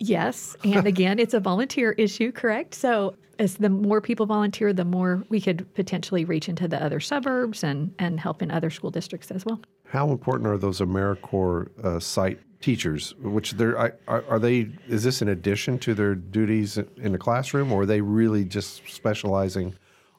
Yes, 0.00 0.56
and 0.64 0.84
again, 0.84 1.20
it's 1.20 1.34
a 1.34 1.40
volunteer 1.40 1.92
issue, 1.92 2.32
correct? 2.32 2.74
So 2.74 3.14
as 3.38 3.56
the 3.58 3.68
more 3.68 4.00
people 4.00 4.26
volunteer, 4.26 4.72
the 4.72 4.84
more 4.84 5.22
we 5.28 5.40
could 5.40 5.72
potentially 5.74 6.24
reach 6.24 6.48
into 6.48 6.66
the 6.66 6.82
other 6.82 6.98
suburbs 6.98 7.62
and 7.62 7.94
and 8.00 8.18
help 8.18 8.42
in 8.42 8.50
other 8.50 8.70
school 8.70 8.90
districts 8.90 9.30
as 9.30 9.46
well. 9.46 9.60
How 9.94 10.10
important 10.10 10.48
are 10.48 10.58
those 10.58 10.80
AmeriCorps 10.80 11.84
uh, 11.84 12.00
site 12.00 12.40
teachers? 12.60 13.14
Which 13.22 13.52
they're 13.52 13.78
are, 13.78 13.94
are, 14.08 14.40
they? 14.40 14.70
Is 14.88 15.04
this 15.04 15.22
in 15.22 15.28
addition 15.28 15.78
to 15.78 15.94
their 15.94 16.16
duties 16.16 16.78
in 16.78 17.12
the 17.12 17.18
classroom, 17.18 17.70
or 17.70 17.82
are 17.82 17.86
they 17.86 18.00
really 18.00 18.44
just 18.44 18.82
specializing 18.88 19.72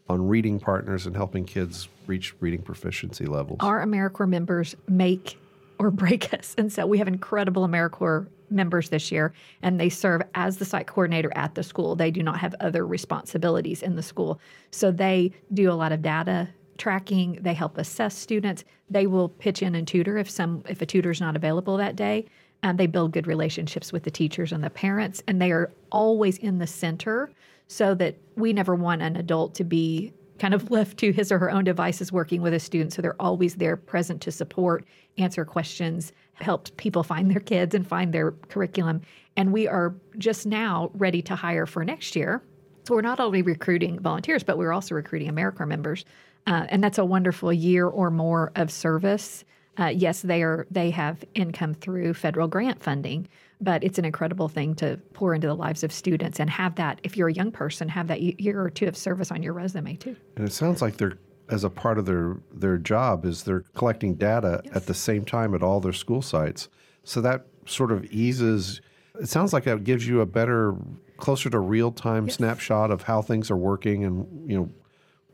on 0.08 0.30
reading 0.30 0.62
partners 0.62 1.08
and 1.08 1.14
helping 1.14 1.44
kids 1.44 1.90
reach 2.08 2.34
reading 2.40 2.62
proficiency 2.62 3.26
levels? 3.26 3.58
Our 3.60 3.86
AmeriCorps 3.86 4.30
members 4.30 4.78
make 4.88 5.38
or 5.78 5.92
break 5.92 6.34
us, 6.40 6.56
and 6.58 6.72
so 6.72 6.88
we 6.88 6.98
have 7.00 7.10
incredible 7.10 7.68
AmeriCorps 7.68 8.28
members 8.50 8.88
this 8.88 9.12
year, 9.12 9.34
and 9.62 9.78
they 9.78 9.90
serve 9.90 10.22
as 10.36 10.56
the 10.56 10.64
site 10.64 10.88
coordinator 10.88 11.34
at 11.36 11.54
the 11.54 11.64
school. 11.64 11.98
They 11.98 12.12
do 12.12 12.24
not 12.24 12.40
have 12.40 12.56
other 12.62 12.88
responsibilities 12.88 13.84
in 13.84 13.98
the 13.98 14.04
school, 14.04 14.40
so 14.72 14.90
they 14.90 15.34
do 15.54 15.70
a 15.70 15.74
lot 15.74 15.92
of 15.92 16.02
data 16.02 16.48
tracking. 16.78 17.40
They 17.42 17.54
help 17.54 17.78
assess 17.78 18.18
students. 18.18 18.64
They 18.90 19.08
will 19.08 19.30
pitch 19.30 19.62
in 19.62 19.76
and 19.76 19.88
tutor 19.88 20.18
if 20.18 20.30
some 20.30 20.64
if 20.68 20.82
a 20.82 20.86
tutor 20.86 21.12
is 21.12 21.22
not 21.22 21.36
available 21.36 21.78
that 21.78 21.96
day. 21.96 22.26
And 22.64 22.80
they 22.80 22.88
build 22.88 23.12
good 23.12 23.28
relationships 23.28 23.92
with 23.92 24.04
the 24.04 24.12
teachers 24.12 24.52
and 24.52 24.64
the 24.64 24.70
parents, 24.70 25.22
and 25.28 25.42
they 25.42 25.52
are 25.52 25.72
always 25.92 26.38
in 26.40 26.58
the 26.58 26.66
center 26.68 27.30
so 27.68 27.94
that 27.96 28.16
we 28.36 28.54
never 28.54 28.76
want 28.76 29.02
an 29.02 29.16
adult 29.16 29.56
to 29.56 29.64
be 29.64 30.14
kind 30.40 30.54
of 30.54 30.72
left 30.72 30.98
to 30.98 31.12
his 31.12 31.32
or 31.32 31.40
her 31.40 31.52
own 31.52 31.64
devices 31.64 32.12
working 32.12 32.42
with 32.42 32.54
a 32.54 32.60
student. 32.60 32.94
So 32.94 33.02
they're 33.02 33.22
always 33.22 33.56
there 33.56 33.78
present 33.78 34.22
to 34.24 34.32
support, 34.32 34.86
answer 35.18 35.46
questions, 35.46 36.12
help 36.34 36.76
people 36.78 37.04
find 37.04 37.32
their 37.32 37.40
kids 37.40 37.76
and 37.76 37.88
find 37.88 38.14
their 38.14 38.32
curriculum. 38.50 39.02
And 39.38 39.52
we 39.52 39.68
are 39.68 39.96
just 40.18 40.46
now 40.46 40.92
ready 40.94 41.22
to 41.24 41.36
hire 41.36 41.66
for 41.66 41.84
next 41.84 42.16
year. 42.16 42.42
So 42.86 42.94
we're 42.94 43.02
not 43.02 43.20
only 43.20 43.42
recruiting 43.42 44.00
volunteers, 44.00 44.44
but 44.44 44.58
we're 44.58 44.72
also 44.72 44.96
recruiting 44.96 45.32
AmeriCorps 45.32 45.68
members 45.68 46.06
uh, 46.48 46.66
and 46.70 46.84
that's 46.84 46.98
a 46.98 47.06
wonderful 47.06 47.52
year 47.52 47.88
or 47.88 48.12
more 48.12 48.52
of 48.56 48.72
service. 48.72 49.44
Uh, 49.78 49.88
yes, 49.88 50.22
they 50.22 50.42
are 50.42 50.68
they 50.72 50.90
have 50.90 51.24
income 51.34 51.74
through 51.74 52.14
federal 52.14 52.48
grant 52.48 52.82
funding, 52.82 53.28
but 53.60 53.84
it's 53.84 53.98
an 53.98 54.06
incredible 54.06 54.48
thing 54.48 54.74
to 54.76 54.98
pour 55.14 55.34
into 55.34 55.48
the 55.48 55.56
lives 55.56 55.84
of 55.84 55.92
students 55.92 56.40
and 56.40 56.50
have 56.50 56.76
that. 56.76 57.00
If 57.04 57.18
you're 57.18 57.28
a 57.28 57.34
young 57.34 57.52
person, 57.52 57.90
have 57.90 58.08
that 58.08 58.22
year 58.22 58.62
or 58.62 58.70
two 58.70 58.88
of 58.88 58.96
service 58.96 59.32
on 59.32 59.44
your 59.44 59.54
resume 59.54 59.96
too. 59.96 60.16
And 60.38 60.48
it 60.48 60.54
sounds 60.54 60.82
like 60.82 60.98
they're 60.98 61.18
as 61.50 61.64
a 61.64 61.70
part 61.70 61.98
of 61.98 62.06
their 62.06 62.38
their 62.54 62.78
job 62.78 63.26
is 63.26 63.44
they're 63.44 63.64
collecting 63.76 64.16
data 64.16 64.62
yes. 64.64 64.76
at 64.76 64.86
the 64.86 64.94
same 64.94 65.26
time 65.26 65.54
at 65.54 65.62
all 65.62 65.80
their 65.80 65.94
school 65.94 66.22
sites. 66.22 66.70
So 67.04 67.22
that 67.22 67.46
sort 67.66 67.92
of 67.92 68.06
eases. 68.06 68.82
It 69.20 69.30
sounds 69.30 69.54
like 69.54 69.64
that 69.66 69.84
gives 69.84 70.08
you 70.08 70.22
a 70.22 70.26
better, 70.26 70.76
closer 71.18 71.50
to 71.50 71.60
real 71.60 71.92
time 71.92 72.28
yes. 72.28 72.36
snapshot 72.36 72.92
of 72.92 73.04
how 73.04 73.22
things 73.22 73.52
are 73.52 73.58
working 73.58 74.04
and 74.04 74.50
you 74.50 74.58
know 74.58 74.70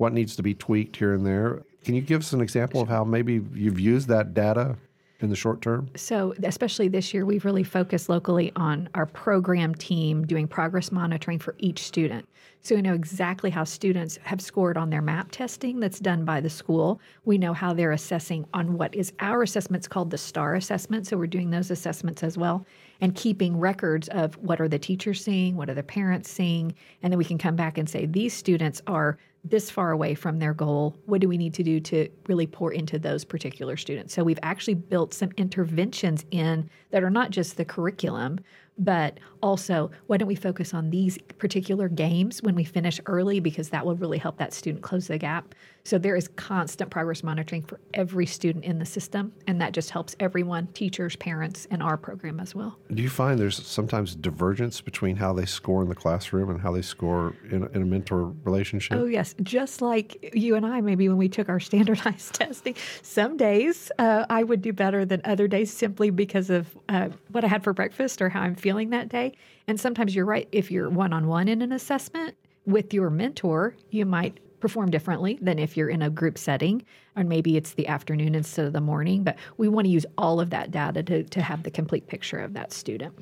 what 0.01 0.13
needs 0.13 0.35
to 0.35 0.41
be 0.41 0.55
tweaked 0.55 0.95
here 0.95 1.13
and 1.13 1.23
there. 1.23 1.61
Can 1.85 1.93
you 1.93 2.01
give 2.01 2.21
us 2.21 2.33
an 2.33 2.41
example 2.41 2.81
of 2.81 2.89
how 2.89 3.03
maybe 3.03 3.33
you've 3.53 3.79
used 3.79 4.07
that 4.07 4.33
data 4.33 4.75
in 5.19 5.29
the 5.29 5.35
short 5.35 5.61
term? 5.61 5.91
So, 5.95 6.33
especially 6.41 6.87
this 6.87 7.13
year, 7.13 7.23
we've 7.23 7.45
really 7.45 7.63
focused 7.63 8.09
locally 8.09 8.51
on 8.55 8.89
our 8.95 9.05
program 9.05 9.75
team 9.75 10.25
doing 10.25 10.47
progress 10.47 10.91
monitoring 10.91 11.37
for 11.37 11.53
each 11.59 11.83
student. 11.83 12.27
So, 12.63 12.73
we 12.73 12.81
know 12.81 12.95
exactly 12.95 13.51
how 13.51 13.63
students 13.63 14.17
have 14.23 14.41
scored 14.41 14.75
on 14.75 14.89
their 14.89 15.03
MAP 15.03 15.29
testing 15.29 15.79
that's 15.79 15.99
done 15.99 16.25
by 16.25 16.41
the 16.41 16.49
school. 16.49 16.99
We 17.25 17.37
know 17.37 17.53
how 17.53 17.71
they're 17.71 17.91
assessing 17.91 18.47
on 18.55 18.79
what 18.79 18.95
is 18.95 19.13
our 19.19 19.43
assessments 19.43 19.87
called 19.87 20.09
the 20.09 20.17
STAR 20.17 20.55
assessment. 20.55 21.05
So, 21.05 21.15
we're 21.15 21.27
doing 21.27 21.51
those 21.51 21.69
assessments 21.69 22.23
as 22.23 22.39
well. 22.39 22.65
and 23.03 23.15
keeping 23.15 23.59
records 23.59 24.07
of 24.09 24.35
what 24.37 24.61
are 24.61 24.67
the 24.67 24.77
teachers 24.77 25.23
seeing, 25.23 25.55
what 25.55 25.67
are 25.69 25.73
the 25.73 25.81
parents 25.81 26.29
seeing, 26.29 26.71
and 27.01 27.11
then 27.11 27.17
we 27.17 27.25
can 27.25 27.39
come 27.39 27.55
back 27.55 27.79
and 27.79 27.89
say 27.89 28.05
these 28.05 28.31
students 28.31 28.79
are 28.85 29.17
this 29.43 29.71
far 29.71 29.91
away 29.91 30.13
from 30.13 30.39
their 30.39 30.53
goal. 30.53 30.95
What 31.05 31.21
do 31.21 31.27
we 31.27 31.37
need 31.37 31.53
to 31.55 31.63
do 31.63 31.79
to 31.81 32.09
really 32.27 32.45
pour 32.45 32.71
into 32.71 32.99
those 32.99 33.25
particular 33.25 33.75
students? 33.75 34.13
So 34.13 34.23
we've 34.23 34.39
actually 34.43 34.75
built 34.75 35.13
some 35.13 35.31
interventions 35.37 36.25
in 36.31 36.69
that 36.91 37.03
are 37.03 37.09
not 37.09 37.31
just 37.31 37.57
the 37.57 37.65
curriculum, 37.65 38.39
but 38.77 39.19
also 39.41 39.91
why 40.07 40.17
don't 40.17 40.27
we 40.27 40.35
focus 40.35 40.73
on 40.73 40.89
these 40.89 41.17
particular 41.37 41.89
games 41.89 42.41
when 42.41 42.55
we 42.55 42.63
finish 42.63 42.99
early 43.05 43.39
because 43.39 43.69
that 43.69 43.85
will 43.85 43.95
really 43.95 44.17
help 44.17 44.37
that 44.37 44.53
student 44.53 44.83
close 44.83 45.07
the 45.07 45.17
gap 45.17 45.53
so 45.83 45.97
there 45.97 46.15
is 46.15 46.27
constant 46.29 46.89
progress 46.89 47.23
monitoring 47.23 47.61
for 47.61 47.79
every 47.93 48.25
student 48.25 48.63
in 48.65 48.79
the 48.79 48.85
system 48.85 49.33
and 49.47 49.59
that 49.61 49.73
just 49.73 49.89
helps 49.89 50.15
everyone 50.19 50.67
teachers 50.67 51.15
parents 51.15 51.67
and 51.71 51.81
our 51.81 51.97
program 51.97 52.39
as 52.39 52.55
well 52.55 52.77
do 52.93 53.01
you 53.03 53.09
find 53.09 53.39
there's 53.39 53.65
sometimes 53.65 54.15
divergence 54.15 54.81
between 54.81 55.15
how 55.15 55.33
they 55.33 55.45
score 55.45 55.81
in 55.81 55.89
the 55.89 55.95
classroom 55.95 56.49
and 56.49 56.61
how 56.61 56.71
they 56.71 56.81
score 56.81 57.35
in, 57.49 57.67
in 57.73 57.81
a 57.81 57.85
mentor 57.85 58.33
relationship 58.43 58.97
oh 58.97 59.05
yes 59.05 59.35
just 59.43 59.81
like 59.81 60.31
you 60.33 60.55
and 60.55 60.65
i 60.65 60.81
maybe 60.81 61.07
when 61.09 61.17
we 61.17 61.29
took 61.29 61.49
our 61.49 61.59
standardized 61.71 62.33
testing 62.33 62.75
some 63.01 63.37
days 63.37 63.91
uh, 63.99 64.25
i 64.29 64.43
would 64.43 64.61
do 64.61 64.73
better 64.73 65.05
than 65.05 65.21
other 65.25 65.47
days 65.47 65.71
simply 65.73 66.09
because 66.09 66.49
of 66.49 66.77
uh, 66.89 67.09
what 67.29 67.43
i 67.43 67.47
had 67.47 67.63
for 67.63 67.73
breakfast 67.73 68.21
or 68.21 68.29
how 68.29 68.41
i'm 68.41 68.55
feeling 68.55 68.91
that 68.91 69.09
day. 69.09 69.33
And 69.67 69.79
sometimes 69.79 70.15
you're 70.15 70.25
right. 70.25 70.47
If 70.51 70.71
you're 70.71 70.89
one 70.89 71.13
on 71.13 71.27
one 71.27 71.47
in 71.47 71.61
an 71.61 71.71
assessment 71.71 72.35
with 72.65 72.93
your 72.93 73.09
mentor, 73.09 73.75
you 73.89 74.05
might 74.05 74.39
perform 74.61 74.91
differently 74.91 75.37
than 75.41 75.59
if 75.59 75.75
you're 75.75 75.89
in 75.89 76.01
a 76.01 76.09
group 76.09 76.37
setting, 76.37 76.85
or 77.17 77.23
maybe 77.23 77.57
it's 77.57 77.73
the 77.73 77.87
afternoon 77.87 78.35
instead 78.35 78.65
of 78.65 78.73
the 78.73 78.81
morning. 78.81 79.23
But 79.23 79.37
we 79.57 79.67
want 79.67 79.85
to 79.85 79.91
use 79.91 80.05
all 80.17 80.39
of 80.39 80.51
that 80.51 80.71
data 80.71 81.03
to, 81.03 81.23
to 81.23 81.41
have 81.41 81.63
the 81.63 81.71
complete 81.71 82.07
picture 82.07 82.39
of 82.39 82.53
that 82.53 82.71
student. 82.71 83.13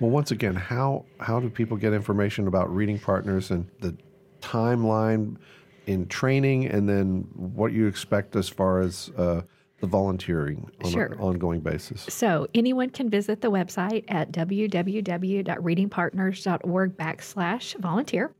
Well, 0.00 0.10
once 0.10 0.30
again, 0.30 0.54
how 0.54 1.04
how 1.20 1.40
do 1.40 1.48
people 1.48 1.76
get 1.76 1.92
information 1.92 2.48
about 2.48 2.74
reading 2.74 2.98
partners 2.98 3.50
and 3.50 3.68
the 3.80 3.96
timeline 4.40 5.36
in 5.86 6.06
training, 6.08 6.66
and 6.66 6.88
then 6.88 7.28
what 7.34 7.72
you 7.72 7.86
expect 7.86 8.34
as 8.36 8.48
far 8.48 8.80
as 8.80 9.10
uh, 9.16 9.42
the 9.80 9.86
volunteering 9.86 10.70
on 10.82 10.90
sure. 10.90 11.06
an 11.06 11.20
ongoing 11.20 11.60
basis? 11.60 12.02
So 12.08 12.48
anyone 12.54 12.90
can 12.90 13.08
visit 13.08 13.40
the 13.40 13.50
website 13.50 14.04
at 14.08 14.32
www.readingpartners.org 14.32 16.96
backslash 16.96 17.80
volunteer. 17.80 18.32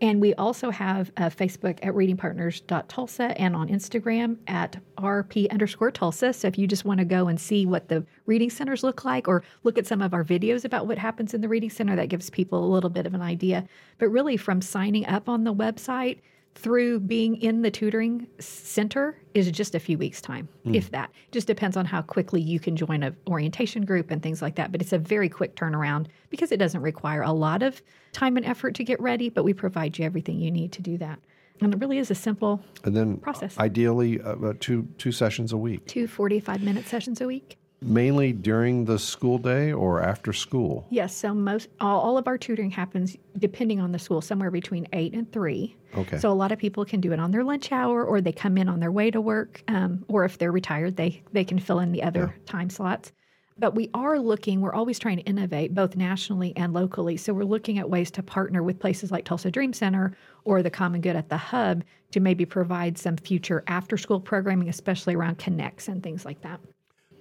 And 0.00 0.20
we 0.20 0.34
also 0.34 0.70
have 0.70 1.10
a 1.16 1.22
Facebook 1.22 1.78
at 1.82 1.92
readingpartners.tulsa 1.94 3.40
and 3.40 3.56
on 3.56 3.68
Instagram 3.68 4.36
at 4.46 4.76
RP 4.96 5.50
underscore 5.50 5.90
Tulsa. 5.90 6.32
So 6.32 6.46
if 6.46 6.56
you 6.56 6.66
just 6.66 6.84
want 6.84 6.98
to 6.98 7.04
go 7.04 7.26
and 7.26 7.40
see 7.40 7.66
what 7.66 7.88
the 7.88 8.04
reading 8.26 8.50
centers 8.50 8.84
look 8.84 9.04
like 9.04 9.26
or 9.26 9.42
look 9.64 9.76
at 9.76 9.86
some 9.86 10.00
of 10.00 10.14
our 10.14 10.24
videos 10.24 10.64
about 10.64 10.86
what 10.86 10.98
happens 10.98 11.34
in 11.34 11.40
the 11.40 11.48
reading 11.48 11.70
center, 11.70 11.96
that 11.96 12.08
gives 12.08 12.30
people 12.30 12.64
a 12.64 12.72
little 12.72 12.90
bit 12.90 13.06
of 13.06 13.14
an 13.14 13.22
idea. 13.22 13.64
But 13.98 14.08
really, 14.08 14.36
from 14.36 14.60
signing 14.60 15.06
up 15.06 15.28
on 15.28 15.44
the 15.44 15.54
website 15.54 16.18
through 16.58 16.98
being 17.00 17.36
in 17.40 17.62
the 17.62 17.70
tutoring 17.70 18.26
center 18.40 19.16
is 19.34 19.50
just 19.52 19.74
a 19.74 19.80
few 19.80 19.96
weeks 19.96 20.20
time 20.20 20.48
mm. 20.66 20.74
if 20.74 20.90
that. 20.90 21.10
Just 21.30 21.46
depends 21.46 21.76
on 21.76 21.84
how 21.84 22.02
quickly 22.02 22.40
you 22.40 22.58
can 22.58 22.76
join 22.76 23.02
an 23.02 23.16
orientation 23.28 23.84
group 23.84 24.10
and 24.10 24.22
things 24.22 24.42
like 24.42 24.56
that 24.56 24.72
but 24.72 24.82
it's 24.82 24.92
a 24.92 24.98
very 24.98 25.28
quick 25.28 25.54
turnaround 25.54 26.06
because 26.30 26.50
it 26.50 26.56
doesn't 26.56 26.82
require 26.82 27.22
a 27.22 27.32
lot 27.32 27.62
of 27.62 27.80
time 28.12 28.36
and 28.36 28.44
effort 28.44 28.74
to 28.74 28.84
get 28.84 29.00
ready 29.00 29.28
but 29.28 29.44
we 29.44 29.52
provide 29.52 29.98
you 29.98 30.04
everything 30.04 30.40
you 30.40 30.50
need 30.50 30.72
to 30.72 30.82
do 30.82 30.98
that. 30.98 31.18
And 31.60 31.74
it 31.74 31.80
really 31.80 31.98
is 31.98 32.10
a 32.10 32.14
simple 32.14 32.62
and 32.84 32.96
then 32.96 33.18
process. 33.18 33.58
ideally 33.58 34.20
uh, 34.20 34.52
two 34.58 34.88
two 34.98 35.12
sessions 35.12 35.52
a 35.52 35.56
week. 35.56 35.86
Two 35.86 36.06
45 36.06 36.62
minute 36.62 36.86
sessions 36.86 37.20
a 37.20 37.26
week 37.26 37.57
mainly 37.80 38.32
during 38.32 38.84
the 38.84 38.98
school 38.98 39.38
day 39.38 39.72
or 39.72 40.02
after 40.02 40.32
school? 40.32 40.86
Yes, 40.90 41.14
so 41.14 41.32
most 41.34 41.68
all, 41.80 42.18
of 42.18 42.26
our 42.26 42.38
tutoring 42.38 42.70
happens 42.70 43.16
depending 43.38 43.80
on 43.80 43.92
the 43.92 43.98
school, 43.98 44.20
somewhere 44.20 44.50
between 44.50 44.86
eight 44.92 45.14
and 45.14 45.30
three. 45.32 45.76
Okay. 45.96 46.18
So 46.18 46.30
a 46.30 46.34
lot 46.34 46.52
of 46.52 46.58
people 46.58 46.84
can 46.84 47.00
do 47.00 47.12
it 47.12 47.20
on 47.20 47.30
their 47.30 47.44
lunch 47.44 47.72
hour, 47.72 48.04
or 48.04 48.20
they 48.20 48.32
come 48.32 48.58
in 48.58 48.68
on 48.68 48.80
their 48.80 48.92
way 48.92 49.10
to 49.10 49.20
work, 49.20 49.62
um, 49.68 50.04
or 50.08 50.24
if 50.24 50.38
they're 50.38 50.52
retired, 50.52 50.96
they 50.96 51.22
they 51.32 51.44
can 51.44 51.58
fill 51.58 51.80
in 51.80 51.92
the 51.92 52.02
other 52.02 52.34
yeah. 52.36 52.52
time 52.52 52.70
slots. 52.70 53.12
But 53.60 53.74
we 53.74 53.90
are 53.92 54.20
looking, 54.20 54.60
we're 54.60 54.72
always 54.72 55.00
trying 55.00 55.16
to 55.16 55.24
innovate 55.24 55.74
both 55.74 55.96
nationally 55.96 56.52
and 56.56 56.72
locally. 56.72 57.16
So 57.16 57.34
we're 57.34 57.42
looking 57.42 57.80
at 57.80 57.90
ways 57.90 58.08
to 58.12 58.22
partner 58.22 58.62
with 58.62 58.78
places 58.78 59.10
like 59.10 59.24
Tulsa 59.24 59.50
Dream 59.50 59.72
Center 59.72 60.16
or 60.44 60.62
the 60.62 60.70
Common 60.70 61.00
Good 61.00 61.16
at 61.16 61.28
the 61.28 61.36
Hub 61.36 61.82
to 62.12 62.20
maybe 62.20 62.44
provide 62.44 62.96
some 62.96 63.16
future 63.16 63.64
after 63.66 63.96
school 63.96 64.20
programming, 64.20 64.68
especially 64.68 65.16
around 65.16 65.38
connects 65.38 65.88
and 65.88 66.04
things 66.04 66.24
like 66.24 66.40
that 66.42 66.60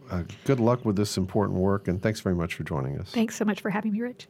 uh, 0.10 0.24
good 0.46 0.60
luck 0.60 0.86
with 0.86 0.96
this 0.96 1.18
important 1.18 1.60
work, 1.60 1.88
and 1.88 2.02
thanks 2.02 2.20
very 2.20 2.36
much 2.36 2.56
for 2.56 2.64
joining 2.64 3.00
us. 3.00 3.12
Thanks 3.12 3.36
so 3.36 3.46
much 3.46 3.62
for 3.62 3.70
having 3.70 3.94
me, 3.94 4.02
Rich. 4.02 4.28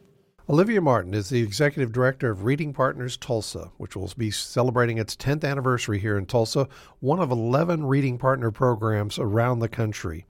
Olivia 0.50 0.80
Martin 0.80 1.14
is 1.14 1.28
the 1.28 1.44
executive 1.44 1.92
director 1.92 2.32
of 2.32 2.46
Reading 2.46 2.72
Partners 2.72 3.18
Tulsa, 3.18 3.72
which 3.76 3.98
will 3.98 4.10
be 4.18 4.32
celebrating 4.32 4.98
its 4.98 5.14
10th 5.14 5.44
anniversary 5.44 6.00
here 6.00 6.18
in 6.18 6.26
Tulsa, 6.26 6.70
one 7.02 7.20
of 7.20 7.32
11 7.32 7.86
Reading 7.86 8.18
Partner 8.18 8.50
programs 8.50 9.20
around 9.20 9.60
the 9.60 9.68
country. 9.68 10.26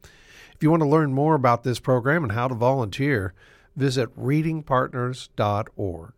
If 0.56 0.64
you 0.64 0.72
want 0.72 0.82
to 0.82 0.90
learn 0.90 1.14
more 1.14 1.36
about 1.36 1.64
this 1.64 1.80
program 1.80 2.24
and 2.24 2.32
how 2.32 2.48
to 2.48 2.56
volunteer, 2.56 3.36
visit 3.76 4.10
readingpartners.org. 4.20 6.14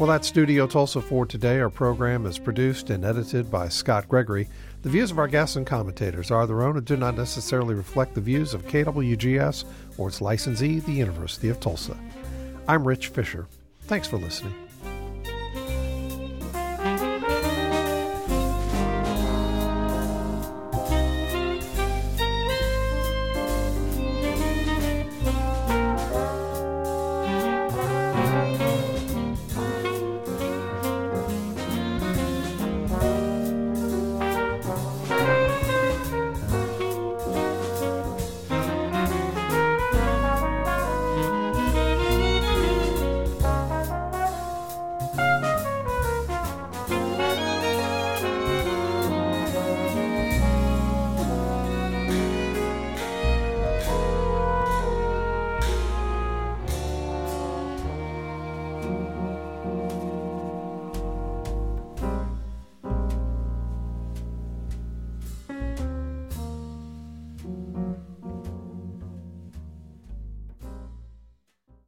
Well, 0.00 0.08
that's 0.08 0.28
Studio 0.28 0.66
Tulsa 0.66 1.02
for 1.02 1.26
today. 1.26 1.60
Our 1.60 1.68
program 1.68 2.24
is 2.24 2.38
produced 2.38 2.88
and 2.88 3.04
edited 3.04 3.50
by 3.50 3.68
Scott 3.68 4.08
Gregory. 4.08 4.48
The 4.80 4.88
views 4.88 5.10
of 5.10 5.18
our 5.18 5.28
guests 5.28 5.56
and 5.56 5.66
commentators 5.66 6.30
are 6.30 6.46
their 6.46 6.62
own 6.62 6.78
and 6.78 6.86
do 6.86 6.96
not 6.96 7.18
necessarily 7.18 7.74
reflect 7.74 8.14
the 8.14 8.22
views 8.22 8.54
of 8.54 8.66
KWGS 8.66 9.66
or 9.98 10.08
its 10.08 10.22
licensee, 10.22 10.80
the 10.80 10.92
University 10.92 11.50
of 11.50 11.60
Tulsa. 11.60 11.98
I'm 12.66 12.88
Rich 12.88 13.08
Fisher. 13.08 13.46
Thanks 13.82 14.08
for 14.08 14.16
listening. 14.16 14.54